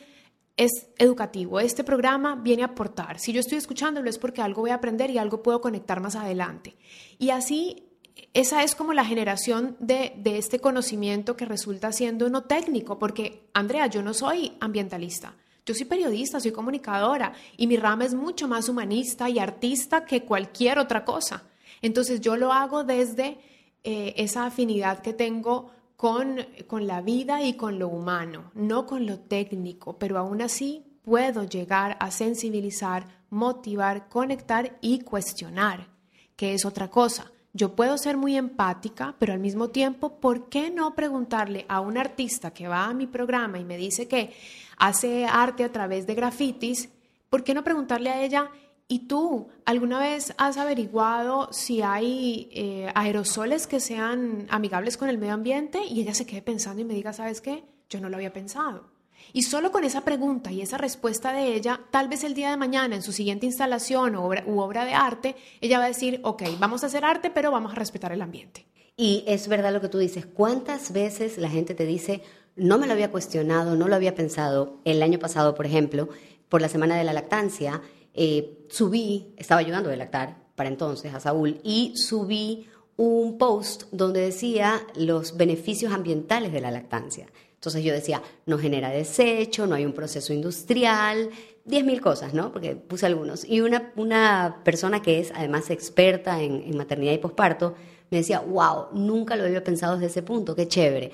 es 0.57 0.87
educativo, 0.99 1.59
este 1.59 1.83
programa 1.83 2.37
viene 2.37 2.63
a 2.63 2.67
aportar. 2.67 3.19
Si 3.19 3.33
yo 3.33 3.41
estoy 3.41 3.59
escuchándolo 3.59 4.09
es 4.09 4.19
porque 4.19 4.41
algo 4.41 4.61
voy 4.63 4.71
a 4.71 4.75
aprender 4.75 5.11
y 5.11 5.19
algo 5.19 5.43
puedo 5.43 5.61
conectar 5.61 6.01
más 6.01 6.15
adelante. 6.15 6.77
Y 7.19 7.31
así 7.31 7.89
esa 8.33 8.63
es 8.63 8.77
como 8.77 8.93
la 8.93 9.05
generación 9.05 9.75
de, 9.81 10.13
de, 10.17 10.39
este 10.39 10.61
conocimiento 10.61 11.37
que 11.37 11.45
resulta 11.45 11.91
siendo 11.91 12.31
no 12.31 12.45
técnico, 12.45 13.01
porque 13.01 13.49
Andrea, 13.53 13.89
yo 13.89 14.01
no 14.01 14.15
soy 14.15 14.53
ambientalista, 14.61 15.35
yo 15.65 15.75
soy 15.75 15.87
periodista, 15.87 16.41
soy 16.41 16.53
comunicadora 16.53 17.33
y 17.57 17.67
mi 17.67 17.77
rama 17.77 18.05
es 18.05 18.15
mucho 18.15 18.49
más 18.49 18.69
humanista 18.69 19.29
y 19.29 19.39
artista 19.39 20.05
que 20.05 20.25
cualquier 20.25 20.79
otra 20.79 21.05
cosa. 21.05 21.45
Entonces 21.81 22.21
yo 22.21 22.37
lo 22.37 22.53
hago 22.53 22.85
desde 22.85 23.39
eh, 23.85 24.15
esa 24.17 24.47
afinidad 24.47 25.01
que 25.01 25.13
tengo 25.13 25.71
con, 25.97 26.45
con 26.67 26.87
la 26.87 27.01
vida 27.01 27.43
y 27.43 27.55
con 27.55 27.79
lo 27.79 27.89
humano, 27.89 28.51
no 28.55 28.87
con 28.87 29.07
lo 29.07 29.19
técnico, 29.19 29.99
pero 29.99 30.19
aún 30.19 30.43
así 30.43 30.85
puedo 31.03 31.45
llegar 31.45 31.97
a 32.01 32.11
sensibilizar, 32.11 33.07
motivar, 33.31 34.09
conectar 34.09 34.79
y 34.81 35.01
cuestionar, 35.01 35.89
que 36.37 36.55
es 36.55 36.65
otra 36.65 36.89
cosa. 36.89 37.32
Yo 37.55 37.77
puedo 37.77 37.99
ser 37.99 38.17
muy 38.17 38.37
empática, 38.37 39.15
pero 39.19 39.35
al 39.35 39.39
mismo 39.39 39.69
tiempo, 39.69 40.21
¿por 40.21 40.49
qué 40.49 40.71
no 40.71 40.95
preguntarle 40.95 41.67
a 41.69 41.81
un 41.81 41.99
artista 41.99 42.53
que 42.53 42.67
va 42.67 42.87
a 42.87 42.95
mi 42.95 43.07
programa 43.07 43.59
y 43.59 43.65
me 43.65 43.77
dice 43.77 44.09
que 44.09 44.33
hace 44.79 45.27
arte 45.27 45.63
a 45.63 45.71
través 45.71 46.07
de 46.07 46.15
grafitis, 46.15 46.89
¿por 47.29 47.45
qué 47.45 47.53
no 47.53 47.63
preguntarle 47.63 48.09
a 48.09 48.23
ella, 48.23 48.51
¿y 48.89 49.01
tú 49.01 49.49
alguna 49.67 50.01
vez 50.01 50.35
has 50.39 50.57
averiguado 50.57 51.53
si 51.53 51.83
hay 51.83 52.49
eh, 52.53 52.91
aerosoles 52.95 53.67
que 53.67 53.81
sean 53.81 54.47
amigables 54.49 54.97
con 54.97 55.11
el 55.11 55.19
medio 55.19 55.35
ambiente? 55.35 55.85
Y 55.85 56.01
ella 56.01 56.15
se 56.15 56.27
quede 56.27 56.41
pensando 56.41 56.81
y 56.81 56.85
me 56.85 56.95
diga, 56.95 57.13
¿sabes 57.13 57.43
qué? 57.43 57.65
Yo 57.91 58.01
no 58.01 58.09
lo 58.09 58.17
había 58.17 58.33
pensado. 58.33 58.92
Y 59.33 59.43
solo 59.43 59.73
con 59.73 59.85
esa 59.85 60.03
pregunta 60.03 60.53
y 60.53 60.61
esa 60.61 60.79
respuesta 60.79 61.33
de 61.33 61.55
ella, 61.55 61.81
tal 61.91 62.09
vez 62.09 62.25
el 62.25 62.35
día 62.35 62.51
de 62.51 62.57
mañana 62.57 62.95
en 62.95 63.03
su 63.03 63.13
siguiente 63.13 63.47
instalación 63.47 64.17
obra, 64.17 64.45
u 64.47 64.61
obra 64.61 64.85
de 64.85 64.95
arte, 64.95 65.37
ella 65.61 65.79
va 65.79 65.85
a 65.85 65.89
decir, 65.89 66.21
ok, 66.23 66.43
vamos 66.59 66.83
a 66.83 66.87
hacer 66.87 67.05
arte, 67.05 67.31
pero 67.31 67.51
vamos 67.51 67.73
a 67.73 67.77
respetar 67.77 68.13
el 68.13 68.23
ambiente. 68.23 68.67
Y 68.97 69.25
es 69.27 69.49
verdad 69.49 69.73
lo 69.73 69.81
que 69.81 69.89
tú 69.89 69.99
dices. 69.99 70.27
¿Cuántas 70.27 70.93
veces 70.93 71.39
la 71.39 71.49
gente 71.49 71.75
te 71.75 71.87
dice, 71.87 72.23
no 72.57 72.79
me 72.79 72.87
lo 72.87 72.93
había 72.93 73.11
cuestionado, 73.11 73.77
no 73.77 73.89
lo 73.89 73.97
había 73.97 74.15
pensado. 74.15 74.81
El 74.85 75.03
año 75.03 75.19
pasado, 75.19 75.55
por 75.55 75.67
ejemplo, 75.67 76.09
por 76.49 76.61
la 76.61 76.69
Semana 76.69 76.97
de 76.97 77.05
la 77.05 77.13
Lactancia, 77.13 77.81
eh, 78.15 78.67
subí, 78.69 79.35
estaba 79.37 79.61
ayudando 79.61 79.91
a 79.91 79.97
lactar 79.97 80.37
para 80.55 80.69
entonces 80.69 81.15
a 81.15 81.21
Saúl, 81.21 81.61
y 81.63 81.97
subí 81.97 82.69
un 82.97 83.39
post 83.39 83.85
donde 83.91 84.21
decía 84.21 84.87
los 84.95 85.37
beneficios 85.37 85.93
ambientales 85.93 86.53
de 86.53 86.61
la 86.61 86.71
lactancia. 86.71 87.27
Entonces 87.63 87.85
yo 87.85 87.93
decía, 87.93 88.23
no 88.47 88.59
genera 88.59 88.91
desecho, 88.91 89.69
no 89.69 89.77
hay 89.77 89.87
un 89.87 89.93
proceso 89.93 90.33
industrial, 90.33 91.31
diez 91.65 91.85
mil 91.85 92.01
cosas, 92.01 92.35
¿no? 92.35 92.51
Porque 92.51 92.75
puse 92.75 93.07
algunos. 93.07 93.45
Y 93.45 93.61
una, 93.61 93.93
una 93.95 94.63
persona 94.65 95.01
que 95.01 95.21
es 95.21 95.33
además 95.35 95.71
experta 95.71 96.43
en, 96.43 96.77
maternidad 96.77 97.13
y 97.13 97.19
posparto 97.19 97.75
me 98.11 98.19
decía, 98.19 98.41
wow, 98.41 98.89
nunca 98.93 99.37
lo 99.37 99.45
había 99.45 99.63
pensado 99.63 99.95
desde 99.95 100.07
ese 100.07 100.23
punto, 100.23 100.57
qué 100.57 100.67
chévere 100.67 101.13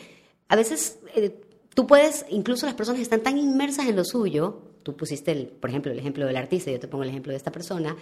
a 0.49 0.57
veces 0.57 0.99
eh, 1.15 1.41
tú 1.75 1.87
puedes, 1.87 2.25
incluso 2.31 2.67
las 2.67 2.75
personas 2.75 3.01
están 3.01 3.23
tan 3.23 3.39
inmersas 3.39 3.87
en 3.87 3.97
lo 3.97 4.05
suyo, 4.05 4.63
tú 4.83 4.97
pusiste, 4.97 5.33
el, 5.33 5.47
por 5.47 5.71
ejemplo, 5.71 5.93
el 5.93 5.99
ejemplo 5.99 6.27
del 6.27 6.37
artista, 6.37 6.71
yo 6.71 6.81
te 6.81 6.89
pongo 6.89 7.05
el 7.05 7.11
ejemplo 7.11 7.33
de 7.33 7.37
esta 7.37 7.53
persona, 7.53 7.97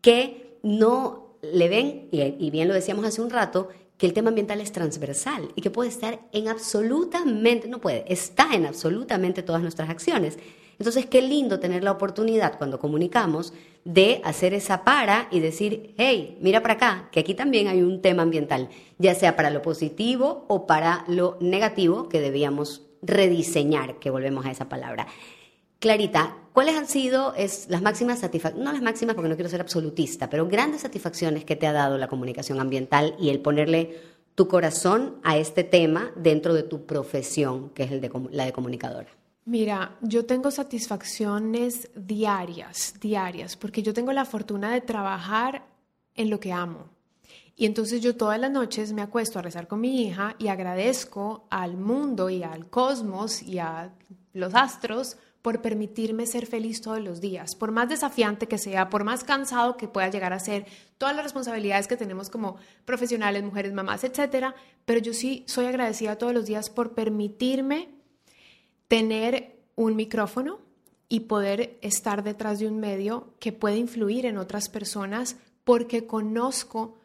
que 0.00 0.58
no 0.62 1.36
le 1.42 1.68
ven, 1.68 2.08
y, 2.10 2.50
bien 2.50 2.68
lo 2.68 2.74
decíamos 2.74 3.04
hace 3.04 3.22
un 3.22 3.30
rato, 3.30 3.68
que 3.98 4.06
el 4.06 4.12
tema 4.12 4.30
ambiental 4.30 4.60
es 4.60 4.72
transversal 4.72 5.50
y 5.54 5.60
que 5.60 5.70
puede 5.70 5.88
estar 5.88 6.20
en 6.32 6.48
absolutamente, 6.48 7.68
no 7.68 7.80
puede, 7.80 8.04
está 8.08 8.54
en 8.54 8.66
absolutamente 8.66 9.42
todas 9.42 9.62
nuestras 9.62 9.88
acciones. 9.88 10.38
Entonces, 10.78 11.06
qué 11.06 11.22
lindo 11.22 11.60
tener 11.60 11.84
la 11.84 11.92
oportunidad 11.92 12.58
cuando 12.58 12.80
comunicamos 12.80 13.52
de 13.84 14.20
hacer 14.24 14.54
esa 14.54 14.82
para 14.82 15.28
y 15.30 15.40
decir, 15.40 15.94
hey, 15.98 16.36
mira 16.40 16.62
para 16.62 16.74
acá, 16.74 17.08
que 17.12 17.20
aquí 17.20 17.34
también 17.34 17.68
hay 17.68 17.82
un 17.82 18.02
tema 18.02 18.22
ambiental, 18.22 18.68
ya 18.98 19.14
sea 19.14 19.36
para 19.36 19.50
lo 19.50 19.62
positivo 19.62 20.46
o 20.48 20.66
para 20.66 21.04
lo 21.06 21.36
negativo 21.40 22.08
que 22.08 22.20
debíamos 22.20 22.82
rediseñar, 23.02 23.98
que 23.98 24.10
volvemos 24.10 24.46
a 24.46 24.50
esa 24.50 24.68
palabra. 24.68 25.06
Clarita, 25.84 26.38
¿cuáles 26.54 26.76
han 26.76 26.88
sido 26.88 27.34
es, 27.34 27.66
las 27.68 27.82
máximas 27.82 28.20
satisfacciones, 28.20 28.64
no 28.64 28.72
las 28.72 28.80
máximas 28.80 29.14
porque 29.14 29.28
no 29.28 29.34
quiero 29.34 29.50
ser 29.50 29.60
absolutista, 29.60 30.30
pero 30.30 30.48
grandes 30.48 30.80
satisfacciones 30.80 31.44
que 31.44 31.56
te 31.56 31.66
ha 31.66 31.74
dado 31.74 31.98
la 31.98 32.08
comunicación 32.08 32.58
ambiental 32.58 33.14
y 33.20 33.28
el 33.28 33.40
ponerle 33.40 34.00
tu 34.34 34.48
corazón 34.48 35.16
a 35.22 35.36
este 35.36 35.62
tema 35.62 36.10
dentro 36.16 36.54
de 36.54 36.62
tu 36.62 36.86
profesión, 36.86 37.68
que 37.68 37.82
es 37.82 37.90
la 38.30 38.46
de 38.46 38.52
comunicadora? 38.54 39.10
Mira, 39.44 39.98
yo 40.00 40.24
tengo 40.24 40.50
satisfacciones 40.50 41.90
diarias, 41.94 42.94
diarias, 42.98 43.54
porque 43.54 43.82
yo 43.82 43.92
tengo 43.92 44.14
la 44.14 44.24
fortuna 44.24 44.72
de 44.72 44.80
trabajar 44.80 45.66
en 46.14 46.30
lo 46.30 46.40
que 46.40 46.50
amo. 46.50 46.88
Y 47.56 47.66
entonces 47.66 48.00
yo 48.00 48.16
todas 48.16 48.40
las 48.40 48.50
noches 48.50 48.94
me 48.94 49.02
acuesto 49.02 49.38
a 49.38 49.42
rezar 49.42 49.68
con 49.68 49.82
mi 49.82 50.00
hija 50.00 50.34
y 50.38 50.48
agradezco 50.48 51.46
al 51.50 51.76
mundo 51.76 52.30
y 52.30 52.42
al 52.42 52.70
cosmos 52.70 53.42
y 53.42 53.58
a 53.58 53.92
los 54.32 54.54
astros 54.54 55.18
por 55.44 55.60
permitirme 55.60 56.24
ser 56.24 56.46
feliz 56.46 56.80
todos 56.80 57.02
los 57.02 57.20
días, 57.20 57.54
por 57.54 57.70
más 57.70 57.90
desafiante 57.90 58.48
que 58.48 58.56
sea, 58.56 58.88
por 58.88 59.04
más 59.04 59.24
cansado 59.24 59.76
que 59.76 59.88
pueda 59.88 60.08
llegar 60.08 60.32
a 60.32 60.38
ser, 60.38 60.64
todas 60.96 61.14
las 61.14 61.22
responsabilidades 61.22 61.86
que 61.86 61.98
tenemos 61.98 62.30
como 62.30 62.56
profesionales, 62.86 63.44
mujeres, 63.44 63.74
mamás, 63.74 64.04
etcétera, 64.04 64.54
pero 64.86 65.00
yo 65.00 65.12
sí 65.12 65.44
soy 65.46 65.66
agradecida 65.66 66.16
todos 66.16 66.32
los 66.32 66.46
días 66.46 66.70
por 66.70 66.94
permitirme 66.94 67.90
tener 68.88 69.60
un 69.76 69.96
micrófono 69.96 70.60
y 71.10 71.20
poder 71.20 71.78
estar 71.82 72.22
detrás 72.22 72.58
de 72.58 72.66
un 72.66 72.80
medio 72.80 73.34
que 73.38 73.52
puede 73.52 73.76
influir 73.76 74.24
en 74.24 74.38
otras 74.38 74.70
personas 74.70 75.36
porque 75.64 76.06
conozco 76.06 76.96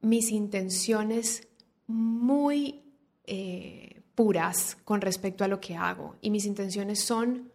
mis 0.00 0.32
intenciones 0.32 1.46
muy 1.86 2.82
eh, 3.24 4.02
puras 4.14 4.76
con 4.84 5.00
respecto 5.00 5.44
a 5.44 5.48
lo 5.48 5.60
que 5.60 5.76
hago 5.76 6.16
y 6.20 6.30
mis 6.30 6.44
intenciones 6.44 7.04
son 7.04 7.51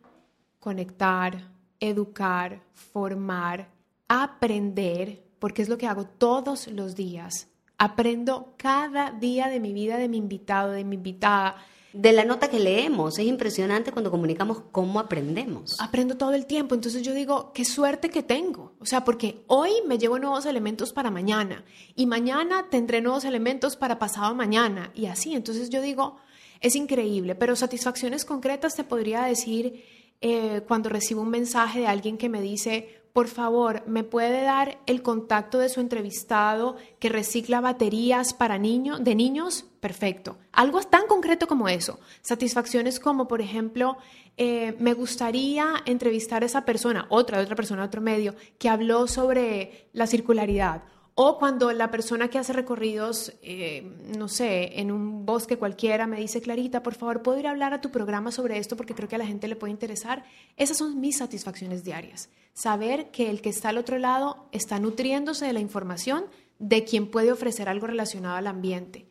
conectar, 0.60 1.52
educar, 1.80 2.62
formar, 2.74 3.70
aprender, 4.08 5.24
porque 5.40 5.62
es 5.62 5.70
lo 5.70 5.78
que 5.78 5.88
hago 5.88 6.06
todos 6.06 6.68
los 6.68 6.96
días. 6.96 7.48
Aprendo 7.78 8.54
cada 8.58 9.12
día 9.12 9.48
de 9.48 9.60
mi 9.60 9.74
vida, 9.74 9.98
de 9.98 10.10
mi 10.10 10.18
invitado, 10.18 10.72
de 10.72 10.84
mi 10.84 10.96
invitada, 10.96 11.58
de 11.94 12.12
la 12.12 12.26
nota 12.26 12.50
que 12.50 12.60
leemos. 12.60 13.18
Es 13.18 13.26
impresionante 13.26 13.92
cuando 13.92 14.12
comunicamos 14.12 14.62
cómo 14.72 15.00
aprendemos. 15.00 15.80
Aprendo 15.80 16.18
todo 16.18 16.34
el 16.34 16.46
tiempo. 16.46 16.76
Entonces 16.76 17.02
yo 17.02 17.14
digo, 17.14 17.52
qué 17.54 17.66
suerte 17.66 18.10
que 18.10 18.24
tengo. 18.24 18.74
O 18.80 18.86
sea, 18.86 19.04
porque 19.04 19.44
hoy 19.48 19.72
me 19.88 19.98
llevo 19.98 20.20
nuevos 20.20 20.46
elementos 20.46 20.94
para 20.94 21.12
mañana 21.12 21.64
y 21.96 22.06
mañana 22.06 22.68
tendré 22.70 23.02
nuevos 23.02 23.26
elementos 23.26 23.76
para 23.76 24.00
pasado 24.00 24.36
mañana 24.36 24.92
y 24.94 25.08
así. 25.08 25.34
Entonces 25.34 25.70
yo 25.70 25.82
digo, 25.82 26.18
es 26.62 26.76
increíble, 26.76 27.36
pero 27.36 27.56
satisfacciones 27.56 28.26
concretas 28.26 28.76
te 28.76 28.84
podría 28.84 29.24
decir 29.24 29.84
eh, 30.22 30.62
cuando 30.68 30.90
recibo 30.90 31.22
un 31.22 31.30
mensaje 31.30 31.80
de 31.80 31.88
alguien 31.88 32.18
que 32.18 32.30
me 32.30 32.42
dice, 32.42 33.02
por 33.18 33.28
favor, 33.28 33.82
¿me 33.88 34.04
puede 34.04 34.44
dar 34.44 34.78
el 34.86 35.02
contacto 35.02 35.58
de 35.58 35.70
su 35.70 35.80
entrevistado 35.80 36.76
que 37.00 37.10
recicla 37.10 37.62
baterías 37.62 38.36
para 38.36 38.60
niños, 38.60 39.04
de 39.04 39.16
niños? 39.16 39.66
Perfecto. 39.80 40.38
Algo 40.52 40.82
tan 40.84 41.08
concreto 41.08 41.48
como 41.48 41.68
eso. 41.68 42.00
Satisfacciones 42.22 43.00
como, 43.00 43.28
por 43.28 43.42
ejemplo, 43.42 43.98
eh, 44.38 44.76
me 44.78 44.94
gustaría 44.94 45.82
entrevistar 45.86 46.44
a 46.44 46.46
esa 46.46 46.64
persona, 46.64 47.08
otra, 47.10 47.40
otra 47.40 47.56
persona, 47.56 47.84
otro 47.84 48.02
medio, 48.02 48.36
que 48.60 48.70
habló 48.70 49.08
sobre 49.08 49.90
la 49.94 50.06
circularidad 50.06 50.84
o 51.20 51.40
cuando 51.40 51.72
la 51.74 51.90
persona 51.90 52.28
que 52.28 52.38
hace 52.38 52.54
recorridos, 52.54 53.34
eh, 53.42 53.82
no 54.16 54.28
sé, 54.28 54.80
en 54.80 54.92
un 54.92 55.26
bosque 55.26 55.58
cualquiera, 55.58 56.06
me 56.06 56.20
dice, 56.20 56.42
Clarita, 56.42 56.84
por 56.84 56.94
favor, 56.94 57.24
¿puedo 57.24 57.40
ir 57.40 57.48
a 57.48 57.50
hablar 57.50 57.74
a 57.74 57.82
tu 57.82 57.90
programa 57.90 58.32
sobre 58.32 58.60
esto 58.60 58.78
porque 58.78 58.94
creo 58.94 59.10
que 59.10 59.16
a 59.16 59.18
la 59.18 59.26
gente 59.26 59.48
le 59.48 59.56
puede 59.56 59.72
interesar? 59.72 60.26
Esas 60.58 60.78
son 60.78 61.00
mis 61.00 61.18
satisfacciones 61.18 61.84
diarias. 61.84 62.30
Saber 62.54 63.10
que 63.10 63.32
el 63.32 63.42
que 63.42 63.50
está 63.50 63.70
al 63.70 63.80
otro 63.80 63.98
lado 63.98 64.48
está 64.52 64.80
nutriéndose 64.80 65.48
de 65.48 65.54
la 65.54 65.60
información 65.60 66.26
de 66.60 66.84
quien 66.84 67.10
puede 67.10 67.32
ofrecer 67.32 67.68
algo 67.68 67.88
relacionado 67.88 68.36
al 68.36 68.46
ambiente. 68.46 69.10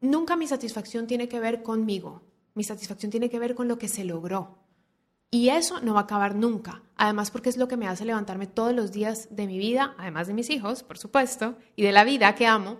Nunca 0.00 0.34
mi 0.34 0.48
satisfacción 0.48 1.06
tiene 1.06 1.28
que 1.28 1.38
ver 1.38 1.62
conmigo. 1.62 2.22
Mi 2.54 2.64
satisfacción 2.64 3.12
tiene 3.12 3.30
que 3.30 3.38
ver 3.38 3.54
con 3.54 3.68
lo 3.68 3.78
que 3.78 3.86
se 3.86 4.02
logró. 4.02 4.58
Y 5.34 5.48
eso 5.48 5.80
no 5.80 5.94
va 5.94 6.00
a 6.00 6.02
acabar 6.04 6.36
nunca. 6.36 6.82
Además, 6.94 7.32
porque 7.32 7.48
es 7.48 7.56
lo 7.56 7.66
que 7.66 7.76
me 7.76 7.88
hace 7.88 8.04
levantarme 8.04 8.46
todos 8.46 8.72
los 8.72 8.92
días 8.92 9.26
de 9.34 9.48
mi 9.48 9.58
vida, 9.58 9.96
además 9.98 10.28
de 10.28 10.32
mis 10.32 10.48
hijos, 10.48 10.84
por 10.84 10.96
supuesto, 10.96 11.56
y 11.74 11.82
de 11.82 11.90
la 11.90 12.04
vida 12.04 12.36
que 12.36 12.46
amo, 12.46 12.78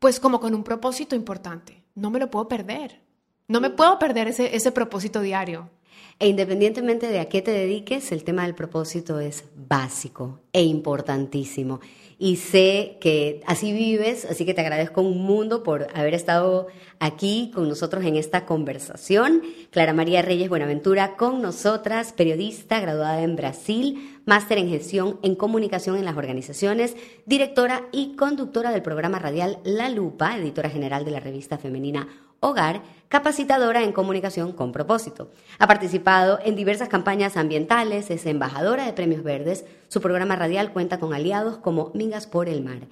pues 0.00 0.18
como 0.18 0.40
con 0.40 0.52
un 0.52 0.64
propósito 0.64 1.14
importante. 1.14 1.84
No 1.94 2.10
me 2.10 2.18
lo 2.18 2.28
puedo 2.28 2.48
perder. 2.48 3.02
No 3.46 3.60
me 3.60 3.70
puedo 3.70 4.00
perder 4.00 4.26
ese, 4.26 4.56
ese 4.56 4.72
propósito 4.72 5.20
diario. 5.20 5.70
E 6.18 6.26
independientemente 6.26 7.06
de 7.06 7.20
a 7.20 7.28
qué 7.28 7.40
te 7.40 7.52
dediques, 7.52 8.10
el 8.10 8.24
tema 8.24 8.42
del 8.42 8.56
propósito 8.56 9.20
es 9.20 9.44
básico 9.54 10.40
e 10.52 10.62
importantísimo 10.64 11.78
y 12.22 12.36
sé 12.36 12.98
que 13.00 13.42
así 13.48 13.72
vives, 13.72 14.26
así 14.26 14.44
que 14.44 14.54
te 14.54 14.60
agradezco 14.60 15.02
un 15.02 15.24
mundo 15.24 15.64
por 15.64 15.88
haber 15.92 16.14
estado 16.14 16.68
aquí 17.00 17.50
con 17.52 17.68
nosotros 17.68 18.04
en 18.04 18.14
esta 18.14 18.46
conversación. 18.46 19.42
Clara 19.70 19.92
María 19.92 20.22
Reyes 20.22 20.48
Buenaventura 20.48 21.16
con 21.16 21.42
nosotras, 21.42 22.12
periodista 22.12 22.78
graduada 22.78 23.24
en 23.24 23.34
Brasil, 23.34 24.20
máster 24.24 24.58
en 24.58 24.68
gestión 24.68 25.18
en 25.24 25.34
comunicación 25.34 25.96
en 25.96 26.04
las 26.04 26.16
organizaciones, 26.16 26.94
directora 27.26 27.88
y 27.90 28.14
conductora 28.14 28.70
del 28.70 28.82
programa 28.82 29.18
radial 29.18 29.58
La 29.64 29.88
Lupa, 29.88 30.38
editora 30.38 30.70
general 30.70 31.04
de 31.04 31.10
la 31.10 31.18
revista 31.18 31.58
femenina 31.58 32.06
Hogar, 32.38 32.82
capacitadora 33.12 33.82
en 33.82 33.92
comunicación 33.92 34.52
con 34.52 34.72
propósito. 34.72 35.28
Ha 35.58 35.66
participado 35.66 36.38
en 36.42 36.56
diversas 36.56 36.88
campañas 36.88 37.36
ambientales, 37.36 38.10
es 38.10 38.24
embajadora 38.24 38.86
de 38.86 38.94
Premios 38.94 39.22
Verdes, 39.22 39.66
su 39.88 40.00
programa 40.00 40.34
radial 40.34 40.72
cuenta 40.72 40.98
con 40.98 41.12
aliados 41.12 41.58
como 41.58 41.90
Mingas 41.92 42.26
por 42.26 42.48
el 42.48 42.64
Mar. 42.64 42.88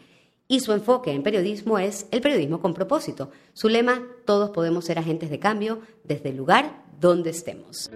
Y 0.46 0.60
su 0.60 0.74
enfoque 0.74 1.12
en 1.12 1.22
periodismo 1.22 1.78
es 1.78 2.06
el 2.10 2.20
periodismo 2.20 2.60
con 2.60 2.74
propósito. 2.74 3.30
Su 3.54 3.70
lema, 3.70 4.02
todos 4.26 4.50
podemos 4.50 4.84
ser 4.84 4.98
agentes 4.98 5.30
de 5.30 5.38
cambio 5.38 5.80
desde 6.04 6.28
el 6.28 6.36
lugar 6.36 6.84
donde 7.00 7.30
estemos. 7.30 7.90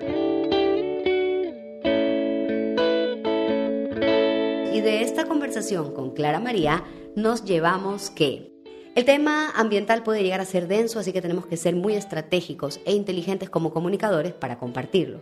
Y 4.73 4.81
de 4.81 5.03
esta 5.03 5.27
conversación 5.27 5.93
con 5.93 6.15
Clara 6.15 6.41
María 6.41 6.85
nos 7.17 7.45
llevamos 7.45 8.09
que 8.09 8.54
el 8.95 9.05
tema 9.05 9.51
ambiental 9.51 10.03
puede 10.03 10.23
llegar 10.23 10.41
a 10.41 10.45
ser 10.45 10.69
denso, 10.69 11.01
así 11.01 11.13
que 11.13 11.23
tenemos 11.23 11.47
que 11.47 11.57
ser 11.57 11.75
muy 11.75 11.95
estratégicos 11.95 12.81
e 12.85 12.93
inteligentes 12.93 13.51
como 13.51 13.73
comunicadores 13.73 14.33
para 14.33 14.59
compartirlo. 14.59 15.21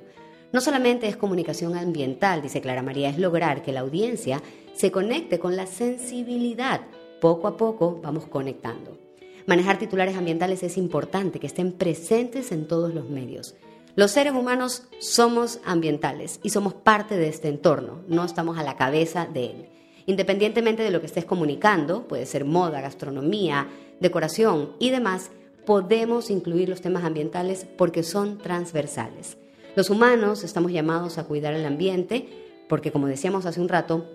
No 0.52 0.60
solamente 0.60 1.08
es 1.08 1.16
comunicación 1.16 1.76
ambiental, 1.76 2.42
dice 2.42 2.60
Clara 2.60 2.82
María, 2.82 3.08
es 3.08 3.18
lograr 3.18 3.62
que 3.62 3.72
la 3.72 3.80
audiencia 3.80 4.42
se 4.74 4.90
conecte 4.90 5.38
con 5.38 5.56
la 5.56 5.66
sensibilidad. 5.66 6.82
Poco 7.22 7.48
a 7.48 7.56
poco 7.56 7.98
vamos 8.02 8.26
conectando. 8.26 8.98
Manejar 9.46 9.78
titulares 9.78 10.16
ambientales 10.16 10.62
es 10.62 10.76
importante, 10.76 11.40
que 11.40 11.46
estén 11.46 11.72
presentes 11.72 12.52
en 12.52 12.68
todos 12.68 12.92
los 12.92 13.08
medios. 13.08 13.54
Los 13.96 14.10
seres 14.10 14.34
humanos 14.34 14.84
somos 15.00 15.60
ambientales 15.64 16.40
y 16.42 16.50
somos 16.50 16.74
parte 16.74 17.16
de 17.16 17.28
este 17.28 17.48
entorno, 17.48 18.02
no 18.06 18.24
estamos 18.24 18.58
a 18.58 18.62
la 18.62 18.76
cabeza 18.76 19.26
de 19.26 19.46
él. 19.46 19.68
Independientemente 20.06 20.82
de 20.82 20.90
lo 20.90 21.00
que 21.00 21.06
estés 21.06 21.24
comunicando, 21.24 22.08
puede 22.08 22.26
ser 22.26 22.44
moda, 22.44 22.80
gastronomía, 22.80 23.68
decoración 24.00 24.72
y 24.78 24.90
demás, 24.90 25.30
podemos 25.64 26.30
incluir 26.30 26.68
los 26.68 26.80
temas 26.80 27.04
ambientales 27.04 27.66
porque 27.76 28.02
son 28.02 28.38
transversales. 28.38 29.36
Los 29.76 29.90
humanos 29.90 30.44
estamos 30.44 30.72
llamados 30.72 31.18
a 31.18 31.24
cuidar 31.24 31.54
el 31.54 31.64
ambiente 31.64 32.28
porque, 32.68 32.90
como 32.90 33.06
decíamos 33.06 33.46
hace 33.46 33.60
un 33.60 33.68
rato, 33.68 34.06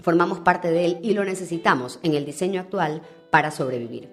formamos 0.00 0.40
parte 0.40 0.70
de 0.70 0.84
él 0.84 0.98
y 1.02 1.14
lo 1.14 1.24
necesitamos 1.24 2.00
en 2.02 2.14
el 2.14 2.24
diseño 2.24 2.60
actual 2.60 3.02
para 3.30 3.50
sobrevivir. 3.50 4.08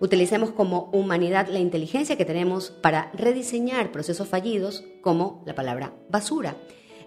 Utilicemos 0.00 0.50
como 0.50 0.90
humanidad 0.92 1.48
la 1.48 1.60
inteligencia 1.60 2.16
que 2.16 2.24
tenemos 2.24 2.70
para 2.70 3.10
rediseñar 3.14 3.92
procesos 3.92 4.28
fallidos 4.28 4.84
como 5.02 5.42
la 5.46 5.54
palabra 5.54 5.92
basura 6.08 6.56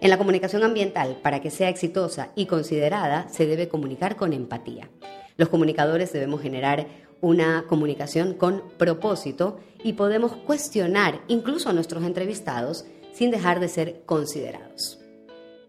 en 0.00 0.10
la 0.10 0.18
comunicación 0.18 0.62
ambiental, 0.62 1.18
para 1.22 1.40
que 1.40 1.50
sea 1.50 1.68
exitosa 1.68 2.30
y 2.36 2.46
considerada, 2.46 3.28
se 3.28 3.46
debe 3.46 3.68
comunicar 3.68 4.16
con 4.16 4.32
empatía. 4.32 4.88
Los 5.36 5.48
comunicadores 5.48 6.12
debemos 6.12 6.40
generar 6.40 6.86
una 7.20 7.64
comunicación 7.68 8.34
con 8.34 8.62
propósito 8.76 9.58
y 9.82 9.94
podemos 9.94 10.36
cuestionar 10.36 11.20
incluso 11.28 11.68
a 11.68 11.72
nuestros 11.72 12.04
entrevistados 12.04 12.84
sin 13.12 13.30
dejar 13.30 13.60
de 13.60 13.68
ser 13.68 14.02
considerados. 14.06 15.00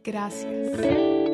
Gracias. 0.04 1.29